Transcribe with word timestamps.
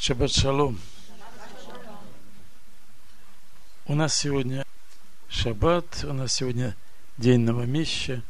Шаббат 0.00 0.32
шалом. 0.32 0.80
У 3.84 3.94
нас 3.94 4.16
сегодня 4.16 4.64
шаббат, 5.28 6.04
у 6.04 6.14
нас 6.14 6.32
сегодня 6.32 6.74
день 7.18 7.40
новомесяча, 7.40 8.22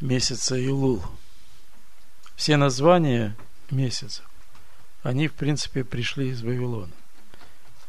месяца 0.00 0.56
Илул. 0.56 1.00
Все 2.34 2.56
названия 2.56 3.36
месяцев, 3.70 4.28
они, 5.04 5.28
в 5.28 5.34
принципе, 5.34 5.84
пришли 5.84 6.30
из 6.30 6.42
Вавилона. 6.42 6.92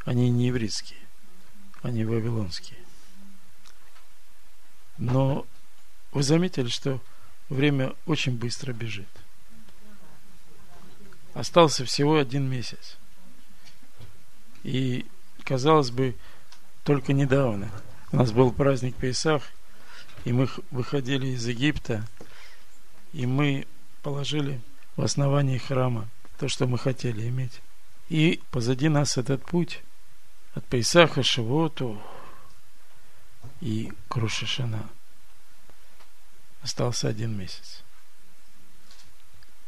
Они 0.06 0.30
не 0.30 0.46
еврейские, 0.46 1.00
они 1.82 2.06
вавилонские. 2.06 2.78
Но 5.00 5.48
вы 6.12 6.22
заметили, 6.22 6.68
что 6.68 7.02
время 7.50 7.96
очень 8.06 8.38
быстро 8.38 8.74
бежит. 8.74 9.10
Остался 11.34 11.84
всего 11.84 12.20
один 12.20 12.48
месяц. 12.48 13.00
И, 14.64 15.06
казалось 15.44 15.92
бы, 15.92 16.16
только 16.84 17.14
недавно 17.14 17.72
у 18.12 18.18
нас 18.18 18.32
был 18.32 18.52
праздник 18.52 18.96
Пейсах, 18.96 19.44
и 20.26 20.32
мы 20.32 20.48
выходили 20.72 21.28
из 21.28 21.46
Египта, 21.48 22.08
и 23.12 23.26
мы 23.26 23.68
положили 24.02 24.62
в 24.96 25.04
основании 25.04 25.58
храма 25.58 26.10
то, 26.38 26.48
что 26.48 26.68
мы 26.68 26.78
хотели 26.78 27.28
иметь. 27.28 27.62
И 28.10 28.42
позади 28.52 28.90
нас 28.90 29.18
этот 29.18 29.46
путь 29.46 29.82
от 30.54 30.66
Пейсаха, 30.66 31.24
Шивоту 31.24 32.02
и 33.62 33.92
Крушишина– 34.08 34.90
остался 36.64 37.10
один 37.10 37.38
месяц. 37.38 37.84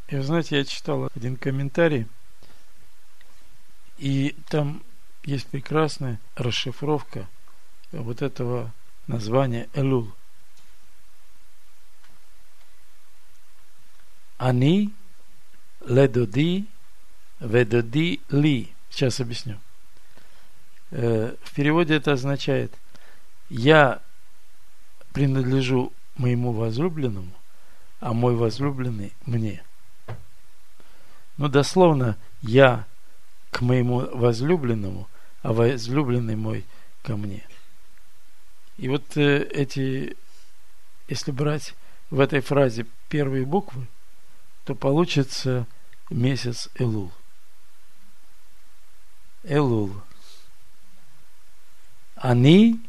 И 0.07 0.15
вы 0.15 0.23
знаете, 0.23 0.57
я 0.57 0.65
читал 0.65 1.09
один 1.13 1.35
комментарий, 1.35 2.07
и 3.97 4.35
там 4.49 4.83
есть 5.23 5.47
прекрасная 5.47 6.19
расшифровка 6.35 7.27
вот 7.91 8.21
этого 8.21 8.73
названия 9.07 9.69
Элул. 9.73 10.11
Они 14.37 14.93
ледоди 15.85 16.67
ведоди 17.39 18.21
ли. 18.29 18.73
Сейчас 18.89 19.19
объясню. 19.19 19.59
Э, 20.91 21.35
в 21.43 21.53
переводе 21.53 21.95
это 21.95 22.13
означает 22.13 22.73
я 23.49 24.01
принадлежу 25.13 25.93
моему 26.15 26.51
возлюбленному, 26.51 27.31
а 27.99 28.13
мой 28.13 28.35
возлюбленный 28.35 29.13
мне. 29.25 29.63
Ну, 31.37 31.49
дословно, 31.49 32.17
я 32.41 32.85
к 33.55 33.61
моему 33.61 33.99
возлюбленному, 34.11 35.07
а 35.41 35.53
возлюбленный 35.53 36.35
мой 36.35 36.65
ко 37.03 37.15
мне. 37.15 37.47
И 38.75 38.89
вот 38.89 39.15
э, 39.15 39.43
эти, 39.43 40.17
если 41.07 41.31
брать 41.31 41.73
в 42.09 42.19
этой 42.19 42.41
фразе 42.41 42.85
первые 43.07 43.45
буквы, 43.45 43.87
то 44.65 44.75
получится 44.75 45.67
месяц 46.09 46.67
Элул. 46.75 47.13
Элул. 49.43 50.01
Они, 52.15 52.85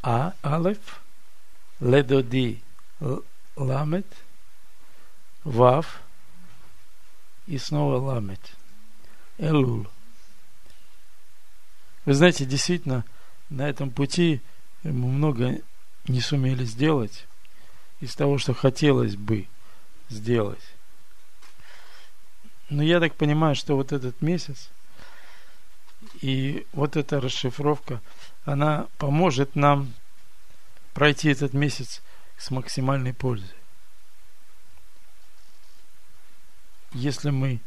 а, 0.00 0.34
алеф, 0.44 1.02
ледоди 1.80 2.62
ламет, 3.56 4.06
вав 5.42 6.02
и 7.48 7.58
снова 7.58 7.96
ламет. 7.96 8.56
Элул. 9.38 9.86
Вы 12.04 12.14
знаете, 12.14 12.44
действительно, 12.44 13.04
на 13.50 13.68
этом 13.68 13.90
пути 13.90 14.40
мы 14.82 14.92
много 14.92 15.60
не 16.08 16.20
сумели 16.20 16.64
сделать 16.64 17.26
из 18.00 18.14
того, 18.14 18.38
что 18.38 18.54
хотелось 18.54 19.16
бы 19.16 19.48
сделать. 20.08 20.62
Но 22.70 22.82
я 22.82 23.00
так 23.00 23.14
понимаю, 23.14 23.54
что 23.54 23.76
вот 23.76 23.92
этот 23.92 24.20
месяц 24.22 24.70
и 26.20 26.66
вот 26.72 26.96
эта 26.96 27.20
расшифровка, 27.20 28.00
она 28.44 28.86
поможет 28.98 29.54
нам 29.56 29.92
пройти 30.94 31.28
этот 31.28 31.52
месяц 31.52 32.02
с 32.38 32.50
максимальной 32.50 33.12
пользой. 33.12 33.56
Если 36.92 37.30
мы 37.30 37.60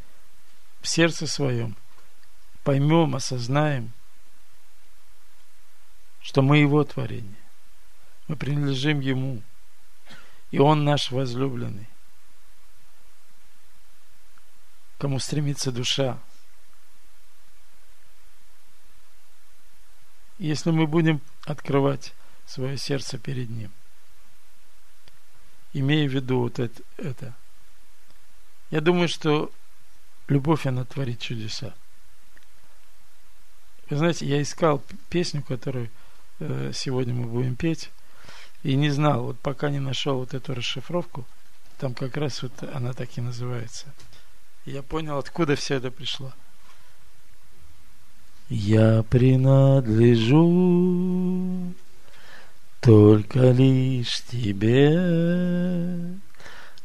в 0.81 0.87
сердце 0.87 1.27
своем 1.27 1.75
поймем, 2.63 3.15
осознаем, 3.15 3.91
что 6.21 6.41
мы 6.41 6.57
Его 6.57 6.83
творение, 6.83 7.35
мы 8.27 8.35
принадлежим 8.35 8.99
Ему, 8.99 9.41
и 10.51 10.59
Он 10.59 10.83
наш 10.83 11.11
возлюбленный, 11.11 11.87
кому 14.97 15.19
стремится 15.19 15.71
душа. 15.71 16.19
Если 20.37 20.71
мы 20.71 20.87
будем 20.87 21.21
открывать 21.45 22.13
свое 22.45 22.77
сердце 22.77 23.17
перед 23.17 23.49
Ним. 23.49 23.71
Имея 25.73 26.09
в 26.09 26.13
виду 26.13 26.39
вот 26.39 26.57
это, 26.57 26.81
это. 26.97 27.35
Я 28.71 28.81
думаю, 28.81 29.07
что 29.07 29.51
любовь, 30.29 30.65
она 30.65 30.85
творит 30.85 31.19
чудеса. 31.19 31.73
Вы 33.89 33.97
знаете, 33.97 34.25
я 34.25 34.41
искал 34.41 34.81
песню, 35.09 35.43
которую 35.43 35.89
э, 36.39 36.71
сегодня 36.73 37.13
мы 37.13 37.27
будем 37.27 37.55
петь, 37.55 37.89
и 38.63 38.75
не 38.75 38.89
знал, 38.89 39.23
вот 39.23 39.39
пока 39.39 39.69
не 39.69 39.79
нашел 39.79 40.17
вот 40.17 40.33
эту 40.33 40.53
расшифровку, 40.53 41.25
там 41.79 41.93
как 41.93 42.17
раз 42.17 42.43
вот 42.43 42.51
она 42.73 42.93
так 42.93 43.17
и 43.17 43.21
называется. 43.21 43.87
Я 44.65 44.83
понял, 44.83 45.17
откуда 45.17 45.55
все 45.55 45.75
это 45.75 45.91
пришло. 45.91 46.33
Я 48.49 49.03
принадлежу 49.03 50.13
только 52.81 53.51
лишь 53.51 54.21
тебе 54.23 56.17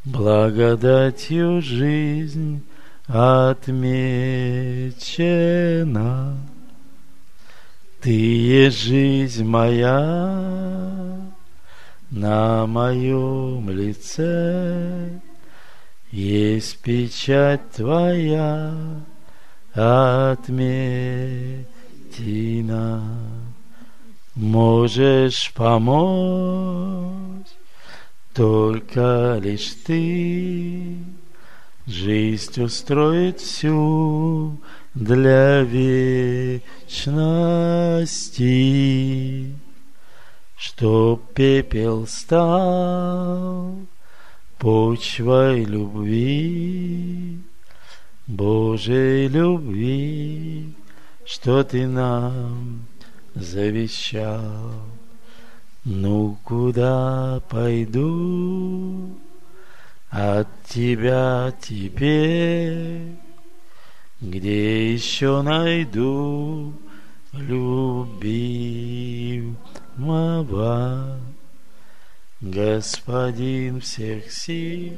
благодатью 0.04 1.62
жизнь 1.62 2.62
отмечена. 3.06 4.96
Ты 8.00 8.10
есть 8.10 8.80
жизнь 8.80 9.44
моя 9.44 11.20
на 12.10 12.66
моем 12.66 13.70
лице, 13.70 15.20
есть 16.10 16.80
печать 16.82 17.70
твоя 17.70 18.74
отметина 19.72 20.62
можешь 24.34 25.52
помочь 25.54 27.46
только 28.32 29.38
лишь 29.42 29.74
ты. 29.86 30.98
Жизнь 31.86 32.62
устроит 32.62 33.40
всю 33.40 34.58
для 34.94 35.60
вечности, 35.62 36.64
Чтоб 40.56 41.22
пепел 41.34 42.06
стал 42.06 43.76
почвой 44.58 45.64
любви, 45.64 47.38
Божьей 48.26 49.28
любви, 49.28 50.72
что 51.26 51.64
ты 51.64 51.86
нам 51.86 52.86
завещал. 53.34 54.86
Ну, 55.84 56.38
куда 56.44 57.42
пойду 57.50 59.10
от 60.14 60.48
тебя 60.68 61.52
теперь, 61.60 63.16
где 64.20 64.92
еще 64.94 65.42
найду 65.42 66.72
любимого? 67.32 67.98
Господин 72.40 73.80
всех 73.80 74.30
сил 74.30 74.92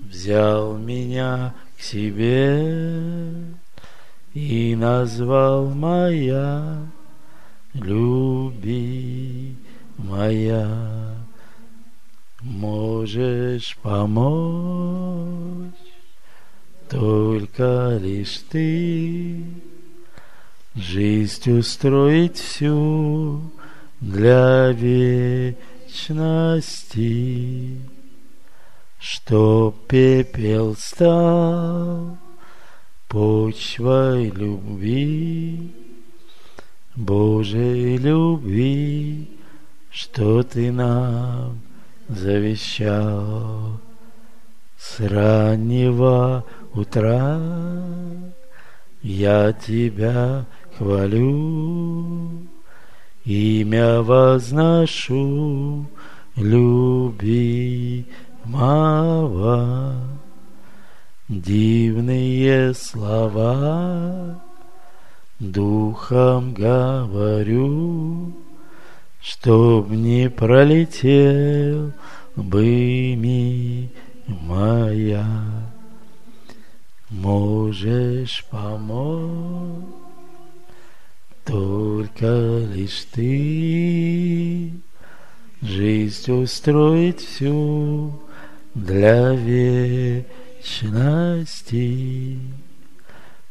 взял 0.00 0.76
меня 0.76 1.54
к 1.78 1.82
себе 1.82 3.54
и 4.34 4.74
назвал 4.74 5.68
моя 5.68 6.88
любимая. 7.74 8.80
Можешь 12.42 13.76
помочь 13.82 15.74
только 16.88 17.98
лишь 18.00 18.38
ты 18.50 19.44
жизнь 20.74 21.50
устроить 21.50 22.38
всю 22.38 23.42
для 24.00 24.72
вечности, 24.72 25.50
чтоб 28.98 29.86
пепел 29.86 30.74
стал 30.76 32.16
почвой 33.08 34.30
любви, 34.30 35.74
Божьей 36.96 37.98
любви, 37.98 39.28
что 39.90 40.42
ты 40.42 40.72
нам 40.72 41.60
завещал 42.14 43.80
с 44.76 45.00
раннего 45.00 46.44
утра. 46.74 47.40
Я 49.02 49.52
тебя 49.52 50.44
хвалю, 50.76 52.46
имя 53.24 54.02
возношу 54.02 55.86
любимого. 56.36 57.26
Дивные 61.28 62.74
слова 62.74 64.40
духом 65.38 66.52
говорю, 66.54 68.34
Чтоб 69.22 69.90
не 69.90 70.30
пролетел 70.30 71.92
бы 72.36 73.14
мимо 73.16 74.90
я. 74.92 75.70
Можешь 77.10 78.44
помочь 78.50 79.84
только 81.44 82.58
лишь 82.72 83.06
ты, 83.12 84.72
Жизнь 85.60 86.32
устроить 86.32 87.20
всю 87.20 88.18
для 88.74 89.32
вечности, 89.32 89.98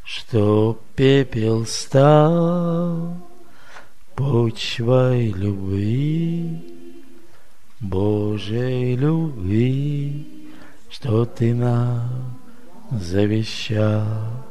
Чтоб 0.04 0.81
пепел 0.95 1.65
стал 1.65 3.18
почвой 4.19 5.31
любви, 5.31 6.62
Божьей 7.80 8.98
любви, 8.98 10.27
что 10.89 11.24
ты 11.24 11.56
нам 11.56 12.38
завещал. 12.92 14.44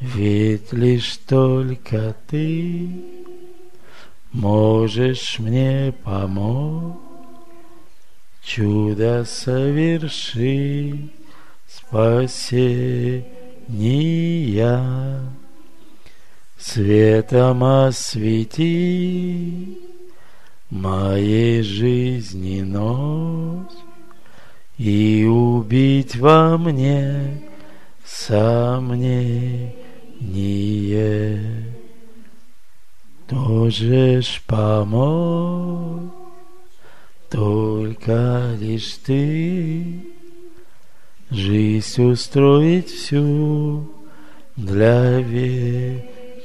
Ведь 0.00 0.72
лишь 0.72 1.18
только 1.18 2.16
ты 2.26 3.04
можешь 4.32 5.38
мне 5.38 5.94
помочь, 6.02 6.96
чудо 8.42 9.24
соверши 9.24 11.10
спасения. 11.68 13.38
Светом 16.60 17.62
освети 17.62 18.58
моей 20.70 21.62
жизни 21.62 22.62
ночь 22.62 23.70
и 24.76 25.24
убить 25.24 26.16
во 26.16 26.58
мне 26.58 27.42
сомнение. 28.04 29.76
Тоже 33.28 34.20
ж 34.20 34.42
помочь, 34.44 36.10
только 37.30 38.56
лишь 38.58 38.94
ты 39.06 40.02
жизнь 41.30 42.02
устроить 42.02 42.90
всю 42.90 43.88
для 44.56 45.20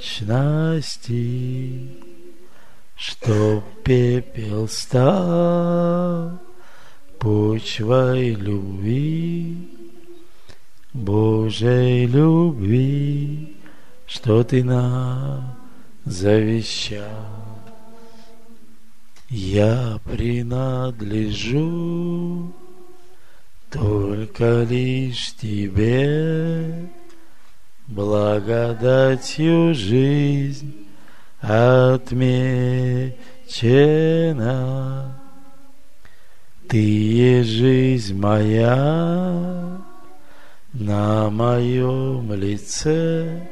вечности, 0.03 1.89
чтоб 2.95 3.63
пепел 3.83 4.67
стал 4.67 6.39
почвой 7.19 8.31
любви. 8.35 9.69
Божьей 10.93 12.05
любви, 12.05 13.57
что 14.05 14.43
ты 14.43 14.63
нам 14.63 15.57
завещал. 16.05 17.07
Я 19.29 19.99
принадлежу 20.03 21.33
только 23.71 24.67
лишь 24.69 25.33
тебе, 25.33 26.91
благодатью 27.87 29.73
жизнь 29.73 30.87
отмечена. 31.41 33.13
Ты 36.69 36.77
есть 36.77 37.49
жизнь 37.49 38.17
моя, 38.17 39.81
на 40.73 41.29
моем 41.29 42.33
лице 42.33 43.47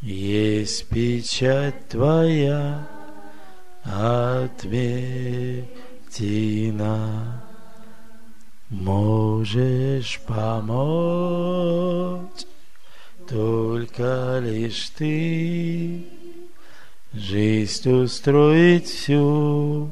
есть 0.00 0.88
печать 0.88 1.88
твоя 1.88 2.86
отметина. 3.82 4.62
Можешь 8.70 10.20
помочь 10.26 11.26
только 13.28 14.38
лишь 14.42 14.90
ты, 14.90 16.04
жизнь 17.12 17.90
устроить 17.90 18.86
всю 18.86 19.90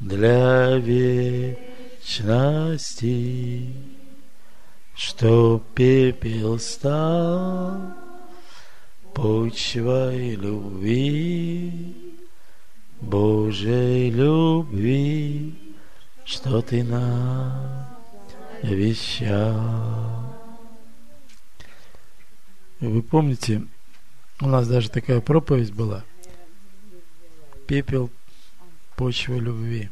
для 0.00 0.76
вечности 0.76 1.58
что 4.98 5.62
пепел 5.76 6.58
стал 6.58 7.80
почвой 9.14 10.34
любви, 10.34 12.16
Божьей 13.00 14.10
любви, 14.10 15.54
что 16.24 16.60
ты 16.62 16.82
нам 16.82 17.86
вещал. 18.64 20.27
Вы 22.80 23.02
помните, 23.02 23.66
у 24.40 24.46
нас 24.46 24.68
даже 24.68 24.90
такая 24.90 25.20
проповедь 25.20 25.72
была. 25.72 26.04
Пепел 27.66 28.10
почвы 28.96 29.40
любви. 29.40 29.90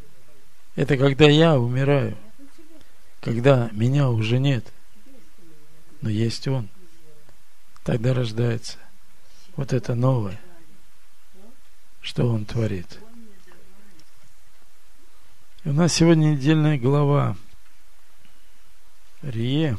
Это 0.76 0.96
когда 0.96 1.26
я 1.26 1.58
умираю, 1.58 2.16
когда 3.20 3.68
меня 3.72 4.08
уже 4.10 4.38
нет 4.38 4.72
но 6.06 6.10
есть 6.10 6.46
Он. 6.48 6.68
Тогда 7.82 8.14
рождается 8.14 8.78
вот 9.56 9.72
это 9.72 9.94
новое, 9.94 10.40
что 12.00 12.28
Он 12.28 12.44
творит. 12.44 13.00
И 15.64 15.68
у 15.68 15.72
нас 15.72 15.94
сегодня 15.94 16.32
недельная 16.32 16.78
глава 16.78 17.36
Рие, 19.22 19.78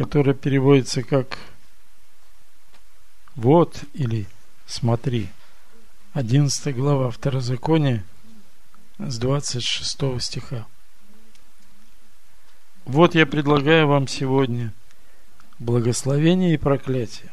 которая 0.00 0.34
переводится 0.34 1.02
как 1.02 1.36
«Вот» 3.34 3.84
или 3.92 4.26
«Смотри». 4.64 5.28
11 6.14 6.74
глава 6.74 7.10
Второзакония 7.10 8.02
с 8.96 9.18
26 9.18 10.22
стиха. 10.22 10.66
Вот 12.86 13.14
я 13.14 13.26
предлагаю 13.26 13.88
вам 13.88 14.08
сегодня 14.08 14.72
благословение 15.58 16.54
и 16.54 16.56
проклятие. 16.56 17.30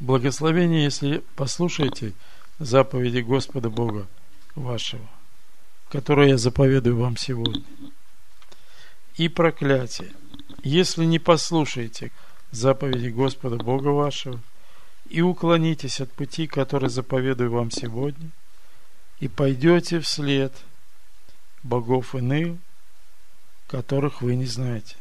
Благословение, 0.00 0.82
если 0.82 1.22
послушаете 1.36 2.14
заповеди 2.58 3.20
Господа 3.20 3.70
Бога 3.70 4.08
вашего, 4.56 5.08
которые 5.88 6.30
я 6.30 6.36
заповедую 6.36 6.96
вам 6.96 7.16
сегодня. 7.16 7.62
И 9.16 9.28
проклятие, 9.28 10.10
если 10.62 11.04
не 11.04 11.18
послушаете 11.18 12.12
заповеди 12.50 13.08
Господа 13.08 13.56
Бога 13.56 13.88
вашего 13.88 14.40
и 15.08 15.20
уклонитесь 15.20 16.00
от 16.00 16.12
пути, 16.12 16.46
который 16.46 16.88
заповедую 16.88 17.50
вам 17.50 17.70
сегодня, 17.70 18.30
и 19.20 19.28
пойдете 19.28 20.00
вслед 20.00 20.52
богов 21.62 22.14
иных, 22.14 22.58
которых 23.66 24.22
вы 24.22 24.36
не 24.36 24.46
знаете. 24.46 24.96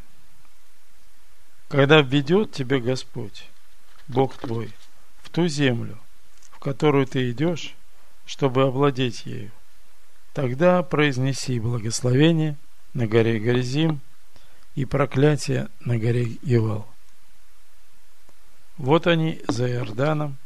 когда 1.67 2.01
введет 2.01 2.51
тебе 2.51 2.79
Господь, 2.79 3.47
Бог 4.07 4.37
твой, 4.37 4.71
в 5.23 5.29
ту 5.29 5.47
землю, 5.47 5.97
в 6.51 6.59
которую 6.59 7.07
ты 7.07 7.31
идешь, 7.31 7.75
чтобы 8.25 8.63
овладеть 8.63 9.25
ею, 9.25 9.51
тогда 10.33 10.83
произнеси 10.83 11.59
благословение 11.59 12.55
на 12.93 13.07
горе 13.07 13.39
Горизим 13.39 13.99
и 14.75 14.85
проклятие 14.85 15.69
на 15.79 15.97
горе 15.97 16.37
Евал. 16.43 16.87
Вот 18.77 19.07
они 19.07 19.41
за 19.47 19.69
Иорданом, 19.71 20.37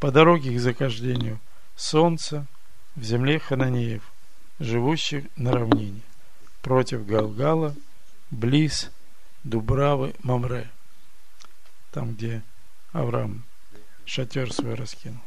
по 0.00 0.10
дороге 0.10 0.54
к 0.54 0.60
захождению 0.60 1.40
солнца 1.76 2.46
в 2.96 3.04
земле 3.04 3.38
Хананеев, 3.38 4.02
живущих 4.58 5.24
на 5.36 5.52
равнине, 5.52 6.02
против 6.60 7.06
Галгала, 7.06 7.74
близ 8.30 8.90
Дубравы 9.44 10.14
Мамре, 10.22 10.70
там, 11.92 12.14
где 12.14 12.42
Авраам 12.92 13.44
шатер 14.04 14.52
свой 14.52 14.74
раскинул. 14.74 15.20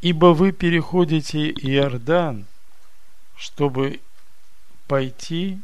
Ибо 0.00 0.26
вы 0.26 0.52
переходите 0.52 1.50
Иордан, 1.50 2.46
чтобы 3.36 4.00
пойти 4.88 5.60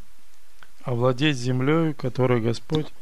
овладеть 0.84 1.38
землей, 1.38 1.94
которую 1.94 2.42
Господь, 2.42 2.92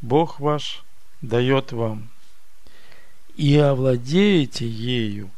Бог 0.00 0.40
ваш, 0.40 0.84
дает 1.20 1.72
вам. 1.72 2.08
И 3.34 3.56
овладеете 3.56 4.66
ею, 4.66 5.30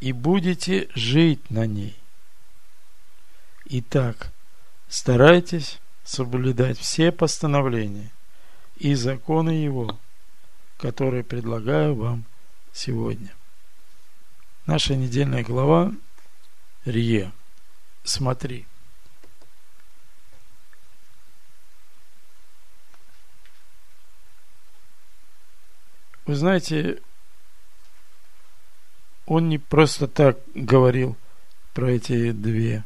и 0.00 0.12
будете 0.12 0.88
жить 0.94 1.50
на 1.50 1.66
ней. 1.66 1.96
Итак, 3.66 4.32
старайтесь 4.88 5.80
соблюдать 6.02 6.78
все 6.78 7.12
постановления 7.12 8.10
и 8.76 8.94
законы 8.94 9.50
Его, 9.50 9.98
которые 10.78 11.24
предлагаю 11.24 11.94
вам 11.94 12.24
сегодня. 12.72 13.34
Наша 14.64 14.96
недельная 14.96 15.42
глава 15.42 15.92
Рие. 16.84 17.32
Смотри. 18.02 18.66
Вы 26.24 26.36
знаете, 26.36 27.00
он 29.26 29.48
не 29.48 29.58
просто 29.58 30.06
так 30.06 30.38
говорил 30.54 31.16
про 31.74 31.90
эти 31.90 32.32
две 32.32 32.84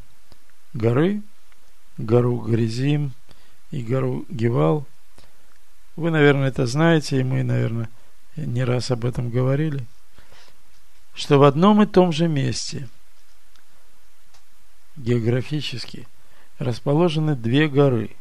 горы, 0.73 1.23
гору 1.99 2.39
Гризим 2.39 3.13
и 3.71 3.83
гору 3.83 4.25
Гевал. 4.31 4.87
Вы, 5.97 6.11
наверное, 6.11 6.49
это 6.49 6.67
знаете, 6.67 7.21
и 7.21 7.25
мы, 7.25 7.43
наверное, 7.43 7.91
не 8.37 8.65
раз 8.65 8.91
об 8.91 9.05
этом 9.05 9.31
говорили, 9.31 9.87
что 11.15 11.39
в 11.39 11.43
одном 11.43 11.83
и 11.83 11.87
том 11.87 12.13
же 12.13 12.29
месте 12.29 12.89
географически 14.97 16.07
расположены 16.59 17.35
две 17.35 17.69
горы, 17.69 18.17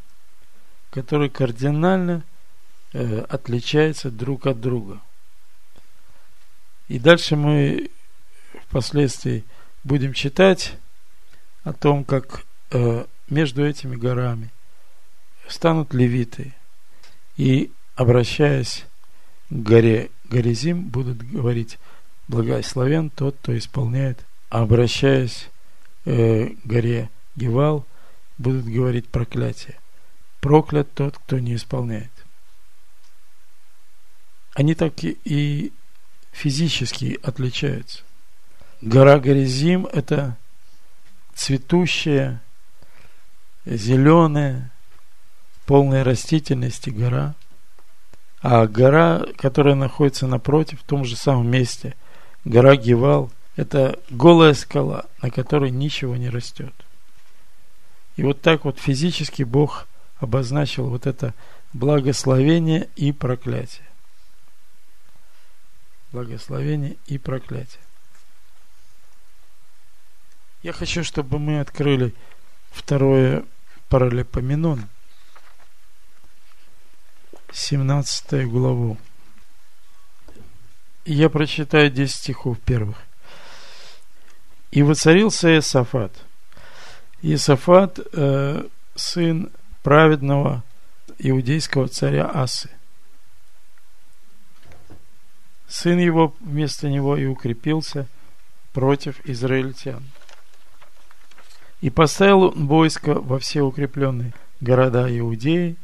которые 0.90 1.30
кардинально 1.30 2.24
отличаются 3.30 4.10
друг 4.12 4.48
от 4.48 4.62
друга. 4.62 5.02
И 6.88 7.00
дальше 7.00 7.36
мы 7.36 7.90
впоследствии 8.68 9.44
будем 9.84 10.14
читать 10.14 10.78
о 11.64 11.74
том, 11.74 12.04
как 12.04 12.46
э, 12.72 13.06
между 13.30 13.66
этими 13.66 13.96
горами 13.96 14.52
станут 15.48 15.94
левиты 15.94 16.54
и, 17.38 17.72
обращаясь 17.96 18.86
к 19.50 19.54
горе 19.54 20.10
Горизим, 20.26 20.84
будут 20.84 21.22
говорить 21.22 21.78
«Благословен 22.28 23.12
тот, 23.12 23.36
кто 23.38 23.56
исполняет», 23.58 24.26
а 24.50 24.62
обращаясь 24.62 25.50
э, 26.06 26.48
к 26.48 26.66
горе 26.66 27.10
Гевал, 27.36 27.86
будут 28.38 28.66
говорить 28.66 29.08
проклятие. 29.08 29.76
Проклят 30.40 30.92
тот, 30.94 31.18
кто 31.18 31.40
не 31.40 31.56
исполняет. 31.56 32.12
Они 34.56 34.74
так 34.74 34.94
и 35.04 35.74
физически 36.32 37.20
отличаются. 37.22 38.02
Гора 38.82 39.20
Горизим– 39.20 39.86
это 39.94 40.38
цветущая, 41.34 42.42
зеленая, 43.66 44.72
полная 45.66 46.06
растительности 46.06 46.90
гора. 46.90 47.36
А 48.42 48.66
гора, 48.66 49.26
которая 49.38 49.76
находится 49.76 50.26
напротив, 50.26 50.80
в 50.80 50.86
том 50.86 51.04
же 51.04 51.18
самом 51.18 51.52
месте, 51.52 51.96
гора 52.46 52.78
Гевал, 52.78 53.32
это 53.58 54.00
голая 54.10 54.54
скала, 54.54 55.06
на 55.22 55.32
которой 55.32 55.70
ничего 55.70 56.16
не 56.16 56.30
растет. 56.30 56.74
И 58.16 58.24
вот 58.24 58.42
так 58.42 58.64
вот 58.64 58.80
физически 58.80 59.44
Бог 59.44 59.88
обозначил 60.20 60.88
вот 60.90 61.08
это 61.08 61.34
благословение 61.74 62.88
и 62.96 63.12
проклятие. 63.12 63.86
Благословение 66.16 66.96
и 67.08 67.18
проклятие. 67.18 67.82
Я 70.64 70.72
хочу, 70.72 71.04
чтобы 71.04 71.40
мы 71.40 71.60
открыли 71.60 72.16
второе 72.72 73.44
паралипоменон, 73.90 74.88
17 77.52 78.48
главу. 78.48 78.98
Я 81.04 81.30
прочитаю 81.30 81.92
10 81.92 82.16
стихов 82.16 82.62
первых. 82.62 82.96
«И 84.72 84.84
воцарился 84.84 85.54
Иосафат. 85.54 86.14
Иосафат 87.24 88.00
э,– 88.14 88.64
сын 88.96 89.52
праведного 89.84 90.64
иудейского 91.20 91.90
царя 91.90 92.32
Асы. 92.34 92.70
Сын 95.68 95.98
его 95.98 96.34
вместо 96.40 96.90
него 96.90 97.18
и 97.18 97.26
укрепился 97.26 98.08
против 98.74 99.20
израильтян. 99.26 100.04
И 101.82 101.90
поставил 101.90 102.44
он 102.44 102.68
войско 102.68 103.16
во 103.16 103.40
все 103.40 103.62
укрепленные 103.62 104.34
города 104.62 105.08
Иудеи, 105.20 105.78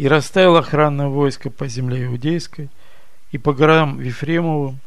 и 0.00 0.08
расставил 0.08 0.56
охранное 0.56 1.08
войско 1.08 1.50
по 1.50 1.68
земле 1.68 2.06
Иудейской 2.06 2.70
и 3.32 3.36
по 3.36 3.52
горам 3.52 3.98
Вифремовым, 3.98 4.80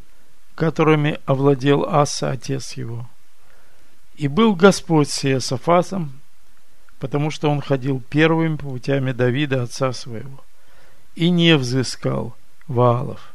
которыми 0.55 1.19
овладел 1.25 1.85
Аса, 1.85 2.31
отец 2.31 2.73
его. 2.73 3.07
И 4.15 4.27
был 4.27 4.55
Господь 4.55 5.09
с 5.09 5.23
Иосафасом, 5.25 6.19
потому 6.99 7.29
что 7.29 7.51
он 7.51 7.61
ходил 7.61 8.01
первыми 8.01 8.55
путями 8.55 9.11
Давида, 9.11 9.61
отца 9.61 9.93
своего, 9.93 10.43
и 11.13 11.29
не 11.29 11.57
взыскал 11.57 12.35
Ваалов. 12.67 13.32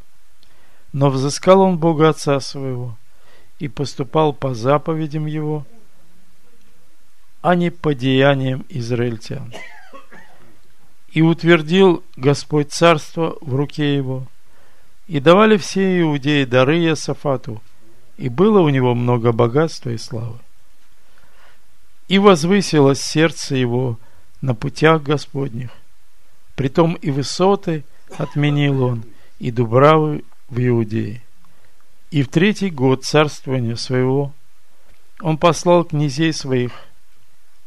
Но 0.92 1.10
взыскал 1.10 1.60
он 1.60 1.78
Бога 1.78 2.10
отца 2.10 2.40
своего 2.40 2.96
и 3.58 3.68
поступал 3.68 4.32
по 4.32 4.54
заповедям 4.54 5.26
его– 5.26 5.66
а 7.40 7.54
не 7.54 7.70
по 7.70 7.94
деяниям 7.94 8.64
израильтян. 8.68 9.52
И 11.10 11.22
утвердил 11.22 12.04
Господь 12.16 12.72
царство 12.72 13.36
в 13.40 13.54
руке 13.54 13.96
его. 13.96 14.26
И 15.06 15.20
давали 15.20 15.56
все 15.56 16.00
иудеи 16.00 16.44
дары 16.44 16.80
Иосафату, 16.80 17.62
и 18.18 18.28
было 18.28 18.60
у 18.60 18.68
него 18.68 18.94
много 18.94 19.32
богатства 19.32 19.90
и 19.90 19.96
славы. 19.96 20.38
И 22.08 22.18
возвысилось 22.18 23.00
сердце 23.00 23.56
его 23.56 23.98
на 24.42 24.54
путях 24.54 25.02
Господних. 25.02 25.70
Притом 26.56 26.94
и 26.94 27.10
высоты 27.10 27.84
отменил 28.18 28.82
он, 28.82 29.04
и 29.38 29.50
дубравы 29.50 30.24
в 30.48 30.58
Иудее. 30.58 31.22
И 32.10 32.22
в 32.22 32.28
третий 32.28 32.70
год 32.70 33.04
царствования 33.04 33.76
своего 33.76 34.32
он 35.20 35.36
послал 35.36 35.84
князей 35.84 36.32
своих 36.32 36.72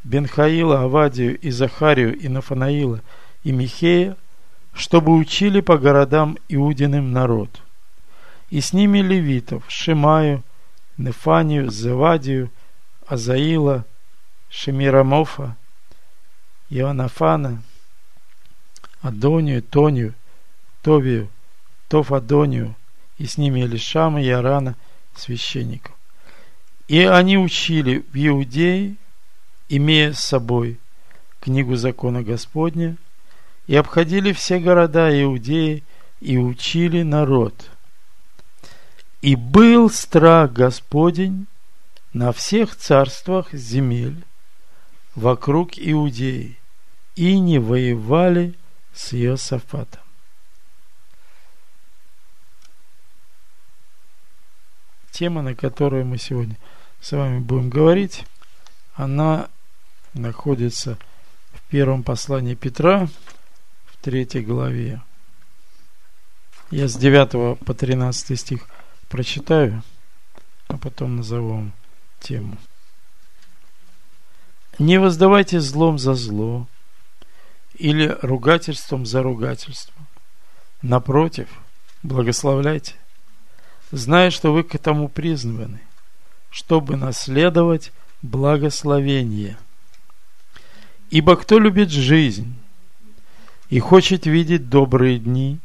Бенхаила, 0.04 0.82
Авадию 0.82 1.38
и 1.38 1.52
Захарию 1.52 2.18
и 2.18 2.28
Нафанаила 2.28 3.02
и 3.44 3.52
Михея, 3.52 4.18
чтобы 4.74 5.14
учили 5.16 5.62
по 5.62 5.78
городам 5.78 6.38
Иудиным 6.48 7.12
народ. 7.12 7.62
И 8.50 8.62
с 8.62 8.74
ними 8.74 9.00
левитов 9.00 9.64
Шимаю, 9.68 10.44
Нефанию, 10.98 11.70
Завадию, 11.70 12.50
Азаила, 13.06 13.86
Шемирамофа, 14.50 15.56
Иоаннафана, 16.70 17.62
Адонию, 19.02 19.62
Тонию, 19.62 20.14
Товию, 20.82 21.30
Тофадонию, 21.92 22.74
и 23.18 23.26
с 23.26 23.38
ними 23.38 23.66
Элишама 23.66 24.22
и 24.22 24.30
Арана, 24.30 24.78
священников. 25.14 25.94
И 26.88 27.00
они 27.00 27.38
учили 27.38 28.06
в 28.14 28.16
Иудее 28.16 28.96
имея 29.68 30.14
с 30.14 30.22
собой 30.22 30.80
книгу 31.42 31.76
закона 31.76 32.24
Господня 32.24 32.96
и 33.68 33.76
обходили 33.76 34.32
все 34.32 34.60
города 34.60 35.10
Иудеи 35.22 35.84
и 36.22 36.38
учили 36.38 37.02
народ. 37.02 37.70
И 39.22 39.36
был 39.36 39.90
страх 39.90 40.54
Господень 40.54 41.46
на 42.14 42.32
всех 42.32 42.74
царствах 42.78 43.52
земель 43.52 44.24
вокруг 45.14 45.72
Иудеи, 45.76 46.58
и 47.18 47.38
не 47.38 47.60
воевали 47.60 48.56
с 48.94 49.14
Иосафатом. 49.14 50.02
Тема, 55.22 55.44
на 55.44 55.54
которую 55.54 56.04
мы 56.04 56.18
сегодня 56.18 56.58
с 57.00 57.12
вами 57.12 57.38
будем 57.38 57.70
говорить, 57.70 58.26
она 58.96 59.50
находится 60.16 60.98
в 61.54 61.62
первом 61.70 62.02
послании 62.02 62.56
Петра, 62.56 63.08
в 63.86 63.98
третьей 64.02 64.42
главе. 64.42 65.00
Я 66.72 66.88
с 66.88 66.96
9 66.96 67.60
по 67.60 67.74
13 67.76 68.40
стих 68.40 68.68
прочитаю, 69.10 69.84
а 70.68 70.80
потом 70.80 71.18
назову 71.18 71.50
вам 71.50 71.74
тему. 72.20 72.58
Не 74.80 75.00
воздавайте 75.00 75.60
злом 75.60 76.00
за 76.00 76.16
зло 76.16 76.68
или 77.76 78.18
ругательством 78.24 79.06
за 79.06 79.22
ругательство. 79.22 79.94
Напротив, 80.82 81.48
благословляйте, 82.02 82.96
зная, 83.92 84.32
что 84.32 84.54
вы 84.54 84.64
к 84.64 84.76
этому 84.76 85.10
призваны, 85.10 85.82
чтобы 86.50 86.96
наследовать 86.96 87.92
благословение. 88.22 89.58
Ибо 91.10 91.36
кто 91.36 91.60
любит 91.60 91.92
жизнь 91.92 92.56
и 93.70 93.80
хочет 93.80 94.26
видеть 94.26 94.70
добрые 94.70 95.20
дни, 95.20 95.60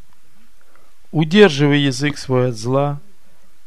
удерживай 1.13 1.81
язык 1.81 2.19
свой 2.19 2.49
от 2.49 2.57
зла 2.57 3.01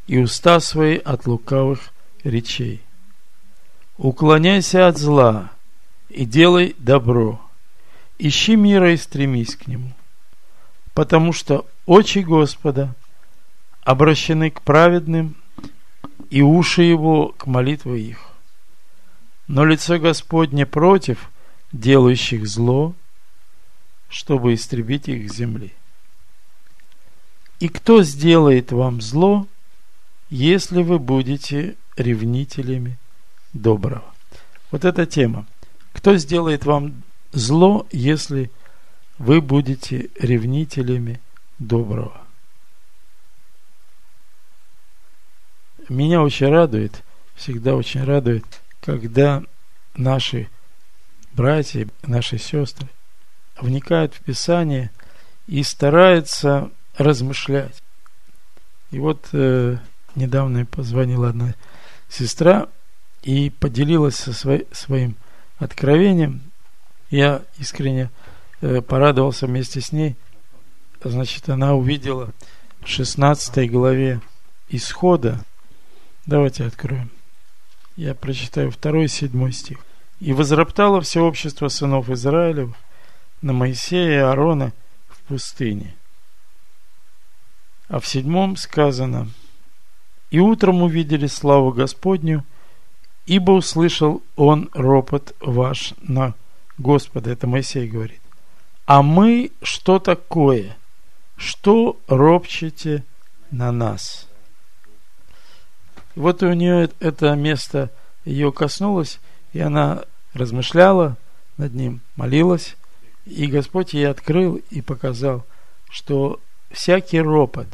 и 0.08 0.18
уста 0.18 0.60
свои 0.60 0.98
от 0.98 1.25
лукавых 1.25 1.92
речей. 2.24 2.82
Уклоняйся 3.98 4.88
от 4.88 4.98
зла 4.98 5.51
и 6.10 6.25
делай 6.25 6.75
добро. 6.78 7.39
Ищи 8.18 8.56
мира 8.56 8.94
и 8.94 8.98
стремись 8.98 9.56
к 9.56 9.68
нему. 9.68 9.94
Потому 10.94 11.32
что 11.32 11.66
очи 11.86 12.20
Господа 12.20 12.96
обращены 13.89 14.51
к 14.51 14.62
праведным, 14.62 15.36
и 16.29 16.43
уши 16.43 16.84
его 16.84 17.29
к 17.29 17.48
молитве 17.48 18.00
их. 18.00 18.19
Но 19.48 19.65
лицо 19.65 19.98
Господне 19.98 20.67
против 20.67 21.31
делающих 21.72 22.48
зло, 22.48 22.93
чтобы 24.08 24.53
истребить 24.53 25.08
их 25.08 25.31
с 25.31 25.38
земли. 25.38 25.74
И 27.60 27.67
кто 27.67 28.03
сделает 28.03 28.72
вам 28.72 29.01
зло, 29.01 29.48
если 30.29 30.84
вы 30.84 31.00
будете 31.00 31.75
ревнителями 31.98 33.00
доброго. 33.53 34.13
Вот 34.69 34.86
эта 34.86 35.08
тема. 35.08 35.48
Кто 35.93 36.15
сделает 36.17 36.63
вам 36.63 37.01
зло, 37.31 37.88
если 37.91 38.51
вы 39.17 39.41
будете 39.41 40.12
ревнителями 40.19 41.19
доброго? 41.58 42.18
Меня 45.89 46.22
очень 46.22 46.50
радует, 46.50 47.03
всегда 47.36 47.75
очень 47.75 48.03
радует, 48.03 48.46
когда 48.79 49.43
наши 49.96 50.48
братья, 51.34 51.88
наши 52.03 52.38
сестры 52.38 52.88
вникают 53.60 54.13
в 54.13 54.19
Писание 54.19 54.91
и 55.48 55.63
стараются 55.63 56.69
размышлять. 56.96 57.81
И 58.91 59.00
вот 59.00 59.29
э, 59.34 59.78
недавно 60.13 60.65
позвонила 60.67 61.30
одна 61.30 61.56
сестра 62.08 62.67
и 63.23 63.49
поделилась 63.49 64.15
со 64.15 64.32
свой, 64.32 64.67
своим 64.71 65.15
откровением. 65.58 66.43
Я 67.10 67.41
искренне 67.58 68.12
э, 68.62 68.82
порадовался 68.82 69.47
вместе 69.47 69.82
с 69.82 69.91
ней. 69.91 70.15
Значит, 71.04 71.49
она 71.49 71.73
увидела 71.73 72.32
в 72.82 72.88
16 72.88 73.71
главе 73.71 74.21
исхода. 74.69 75.43
Давайте 76.30 76.65
откроем. 76.65 77.10
Я 77.96 78.13
прочитаю 78.13 78.70
второй 78.70 79.08
седьмой 79.08 79.52
стих. 79.52 79.80
«И 80.20 80.32
возроптало 80.32 81.02
все 81.02 81.22
общество 81.22 81.70
сынов 81.70 82.10
Израилев 82.10 82.76
на 83.42 83.52
Моисея 83.54 84.12
и 84.12 84.24
Аарона 84.24 84.72
в 85.08 85.22
пустыне». 85.24 85.96
А 87.88 88.00
в 88.00 88.08
седьмом 88.08 88.58
сказано– 88.58 89.28
и 90.30 90.39
утром 90.39 90.84
увидели 90.84 91.26
славу 91.26 91.72
Господню, 91.72 92.46
ибо 93.26 93.52
услышал 93.52 94.22
он 94.36 94.70
ропот 94.74 95.36
ваш 95.39 95.96
на 96.02 96.36
Господа. 96.78 97.32
Это 97.32 97.48
Моисей 97.48 97.88
говорит. 97.88 98.22
А 98.86 99.02
мы 99.02 99.52
что 99.63 99.98
такое? 99.98 100.78
Что 101.36 102.00
ропчете 102.08 103.04
на 103.50 103.72
нас? 103.72 104.29
Вот 106.19 106.43
у 106.43 106.51
нее 106.51 106.89
это 106.99 107.34
место 107.36 107.89
ее 108.25 108.51
коснулось, 108.51 109.21
и 109.53 109.62
она 109.62 110.03
размышляла 110.34 111.15
над 111.55 111.73
ним, 111.73 112.01
молилась, 112.17 112.75
и 113.25 113.47
Господь 113.47 113.93
ей 113.93 114.10
открыл 114.10 114.60
и 114.69 114.82
показал, 114.82 115.45
что 115.89 116.41
всякий 116.71 117.21
ропот, 117.21 117.69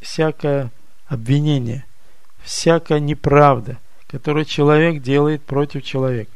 всякое 0.00 0.72
обвинение, 1.06 1.84
всякая 2.42 2.98
неправда, 2.98 3.78
которую 4.08 4.44
человек 4.44 5.00
делает 5.00 5.44
против 5.44 5.84
человека. 5.84 6.32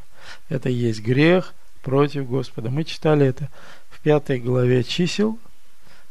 Это 0.48 0.68
есть 0.68 1.00
грех 1.00 1.54
против 1.82 2.28
Господа. 2.28 2.70
Мы 2.70 2.84
читали 2.84 3.26
это 3.26 3.48
в 3.90 3.98
пятой 3.98 4.38
главе 4.38 4.84
чисел. 4.84 5.40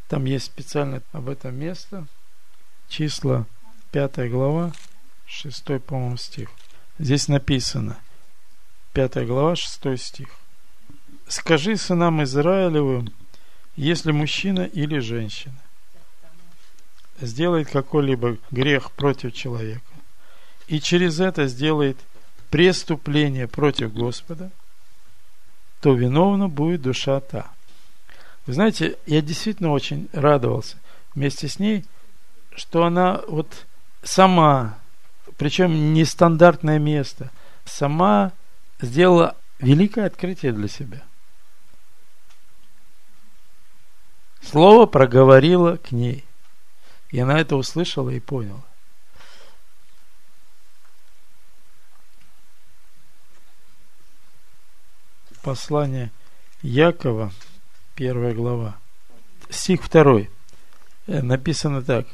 Там 0.09 0.25
есть 0.25 0.47
специально 0.47 1.01
об 1.13 1.29
этом 1.29 1.55
место. 1.55 2.05
Числа, 2.89 3.45
пятая 3.93 4.27
глава, 4.27 4.73
шестой, 5.31 5.79
по-моему, 5.79 6.17
стих. 6.17 6.49
Здесь 6.99 7.27
написано, 7.27 7.97
пятая 8.93 9.25
глава, 9.25 9.55
шестой 9.55 9.97
стих. 9.97 10.27
«Скажи 11.27 11.77
сынам 11.77 12.21
Израилевым, 12.23 13.13
если 13.75 14.11
мужчина 14.11 14.61
или 14.61 14.99
женщина 14.99 15.55
сделает 17.21 17.69
какой-либо 17.69 18.37
грех 18.51 18.91
против 18.91 19.33
человека 19.33 19.81
и 20.67 20.79
через 20.79 21.19
это 21.19 21.47
сделает 21.47 21.97
преступление 22.49 23.47
против 23.47 23.93
Господа, 23.93 24.51
то 25.79 25.93
виновна 25.93 26.49
будет 26.49 26.81
душа 26.81 27.19
та. 27.21 27.49
Вы 28.45 28.53
знаете, 28.53 28.97
я 29.05 29.21
действительно 29.21 29.71
очень 29.71 30.09
радовался 30.11 30.77
вместе 31.15 31.47
с 31.47 31.59
ней, 31.59 31.85
что 32.55 32.83
она 32.83 33.21
вот 33.27 33.65
сама, 34.03 34.77
причем 35.37 35.93
нестандартное 35.93 36.79
место, 36.79 37.31
сама 37.65 38.31
сделала 38.79 39.37
великое 39.59 40.05
открытие 40.05 40.51
для 40.53 40.67
себя. 40.67 41.03
Слово 44.41 44.85
проговорило 44.85 45.77
к 45.77 45.91
ней. 45.91 46.25
И 47.09 47.19
она 47.19 47.39
это 47.39 47.55
услышала 47.55 48.09
и 48.09 48.19
поняла. 48.19 48.63
Послание 55.41 56.11
Якова, 56.61 57.31
первая 57.95 58.33
глава, 58.33 58.77
стих 59.49 59.83
второй. 59.83 60.29
Э, 61.07 61.21
написано 61.21 61.81
так. 61.81 62.07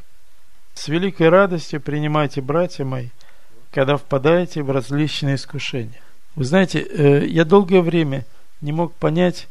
«С 0.78 0.88
великой 0.88 1.30
радостью 1.30 1.82
принимайте, 1.82 2.42
братья 2.42 2.86
мои, 2.86 3.10
когда 3.72 3.98
впадаете 3.98 4.64
в 4.64 4.72
различные 4.72 5.36
искушения». 5.36 6.02
Вы 6.36 6.46
знаете, 6.46 6.80
э, 6.80 7.26
я 7.26 7.46
долгое 7.46 7.82
время 7.82 8.26
не 8.62 8.72
мог 8.72 8.94
понять, 8.94 9.48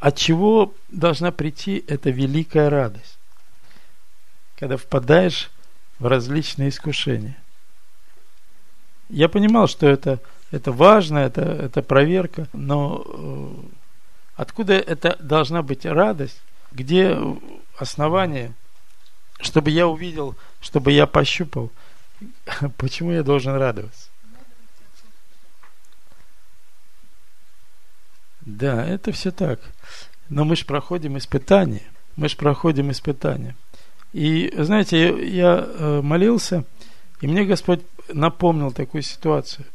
от 0.00 0.16
чего 0.16 0.74
должна 0.90 1.32
прийти 1.32 1.82
эта 1.88 2.10
великая 2.10 2.68
радость 2.68 3.18
когда 4.56 4.76
впадаешь 4.76 5.50
в 5.98 6.06
различные 6.06 6.70
искушения. 6.70 7.36
Я 9.08 9.28
понимал, 9.28 9.68
что 9.68 9.86
это, 9.86 10.20
это 10.50 10.72
важно, 10.72 11.18
это, 11.18 11.42
это 11.42 11.82
проверка, 11.82 12.48
но 12.52 13.04
э, 13.06 13.48
откуда 14.36 14.74
это 14.74 15.16
должна 15.20 15.62
быть 15.62 15.84
радость, 15.84 16.40
где 16.72 17.18
основание, 17.76 18.54
чтобы 19.40 19.70
я 19.70 19.86
увидел, 19.86 20.36
чтобы 20.60 20.92
я 20.92 21.06
пощупал, 21.06 21.70
почему 22.76 23.12
я 23.12 23.22
должен 23.22 23.54
радоваться? 23.54 24.08
Да, 28.40 28.84
это 28.84 29.12
все 29.12 29.30
так. 29.30 29.60
Но 30.28 30.44
мы 30.44 30.56
же 30.56 30.64
проходим 30.64 31.16
испытания. 31.16 31.82
Мы 32.16 32.28
же 32.28 32.36
проходим 32.36 32.90
испытания. 32.90 33.56
И, 34.12 34.52
знаете, 34.56 35.26
я 35.28 35.66
э, 35.66 36.00
молился, 36.00 36.64
и 37.20 37.26
мне 37.26 37.44
Господь 37.44 37.80
напомнил 38.12 38.70
такую 38.70 39.02
ситуацию 39.02 39.66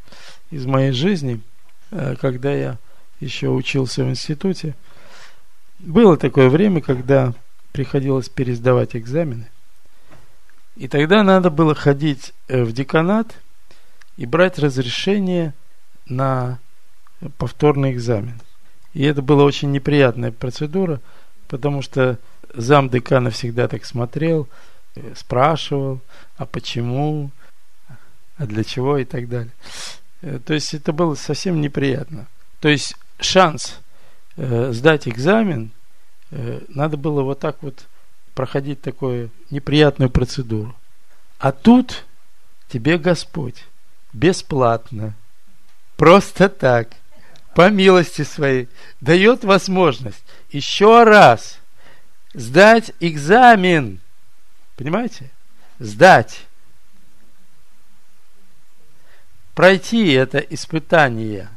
из 0.50 0.66
моей 0.66 0.92
жизни, 0.92 1.42
э, 1.92 2.16
когда 2.16 2.54
я 2.54 2.78
еще 3.20 3.50
учился 3.50 4.04
в 4.06 4.10
институте. 4.10 4.76
Было 5.80 6.16
такое 6.16 6.50
время, 6.50 6.82
когда 6.82 7.34
приходилось 7.72 8.30
пересдавать 8.30 8.96
экзамены. 8.96 9.50
И 10.76 10.88
тогда 10.88 11.24
надо 11.24 11.50
было 11.50 11.76
ходить 11.76 12.34
э, 12.48 12.64
в 12.64 12.72
деканат 12.72 13.36
и 14.16 14.26
брать 14.26 14.58
разрешение 14.60 15.54
на 16.08 16.60
повторный 17.38 17.92
экзамен. 17.92 18.40
И 18.94 19.04
это 19.04 19.22
была 19.22 19.44
очень 19.44 19.72
неприятная 19.72 20.32
процедура, 20.32 21.02
потому 21.50 21.82
что 21.82 22.18
зам 22.54 22.90
декана 22.90 23.30
всегда 23.30 23.68
так 23.68 23.84
смотрел, 23.84 24.48
э, 24.96 25.14
спрашивал, 25.18 26.00
а 26.38 26.46
почему, 26.46 27.32
а 28.38 28.46
для 28.46 28.64
чего 28.64 28.98
и 28.98 29.04
так 29.04 29.28
далее. 29.28 29.52
Э, 30.22 30.40
то 30.40 30.54
есть 30.54 30.74
это 30.74 30.94
было 30.94 31.16
совсем 31.16 31.60
неприятно. 31.60 32.28
То 32.62 32.70
есть 32.70 32.96
шанс 33.20 33.80
сдать 34.38 35.06
экзамен, 35.06 35.72
надо 36.32 36.98
было 36.98 37.24
вот 37.24 37.40
так 37.40 37.62
вот 37.62 37.88
проходить 38.34 38.82
такую 38.82 39.32
неприятную 39.50 40.10
процедуру. 40.10 40.76
А 41.40 41.52
тут 41.52 42.06
тебе 42.68 42.98
Господь 42.98 43.66
бесплатно, 44.14 45.14
просто 45.98 46.50
так, 46.50 46.90
по 47.56 47.70
милости 47.70 48.22
своей, 48.22 48.70
дает 49.02 49.44
возможность 49.44 50.24
еще 50.52 51.04
раз 51.04 51.60
сдать 52.34 52.92
экзамен. 53.00 54.00
Понимаете? 54.76 55.30
Сдать. 55.80 56.46
Пройти 59.56 60.12
это 60.12 60.38
испытание. 60.38 61.50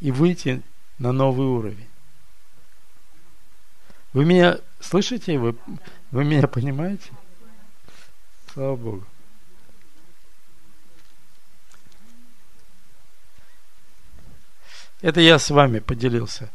И 0.00 0.12
выйти 0.12 0.62
на 0.98 1.12
новый 1.12 1.46
уровень. 1.46 1.88
Вы 4.12 4.24
меня 4.24 4.58
слышите? 4.80 5.38
Вы, 5.38 5.56
вы 6.10 6.24
меня 6.24 6.46
понимаете? 6.46 7.10
Слава 8.52 8.76
Богу. 8.76 9.04
Это 15.00 15.20
я 15.20 15.38
с 15.38 15.50
вами 15.50 15.80
поделился. 15.80 16.50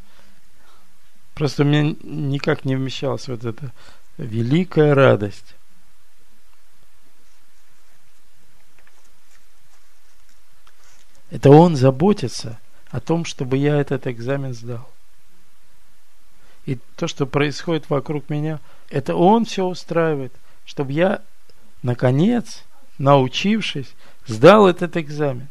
Просто 1.36 1.64
у 1.64 1.66
меня 1.66 1.96
никак 2.02 2.66
не 2.66 2.76
вмещалась 2.76 3.28
вот 3.28 3.46
эта 3.46 3.72
великая 4.18 4.96
радость. 4.96 5.56
Это 11.30 11.50
он 11.52 11.76
заботится 11.76 12.60
о 12.92 13.00
том, 13.00 13.26
чтобы 13.26 13.58
я 13.58 13.80
этот 13.80 14.08
экзамен 14.08 14.54
сдал. 14.54 14.90
И 16.66 16.78
то, 16.96 17.08
что 17.08 17.26
происходит 17.26 17.90
вокруг 17.90 18.30
меня, 18.30 18.60
это 18.90 19.16
он 19.16 19.46
все 19.46 19.66
устраивает, 19.66 20.34
чтобы 20.66 20.92
я, 20.92 21.24
наконец, 21.82 22.64
научившись, 22.98 23.94
сдал 24.28 24.68
этот 24.68 24.98
экзамен. 24.98 25.48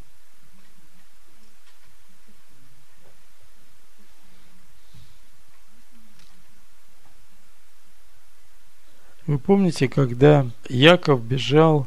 Вы 9.26 9.38
помните, 9.38 9.88
когда 9.88 10.46
Яков 10.70 11.22
бежал 11.22 11.86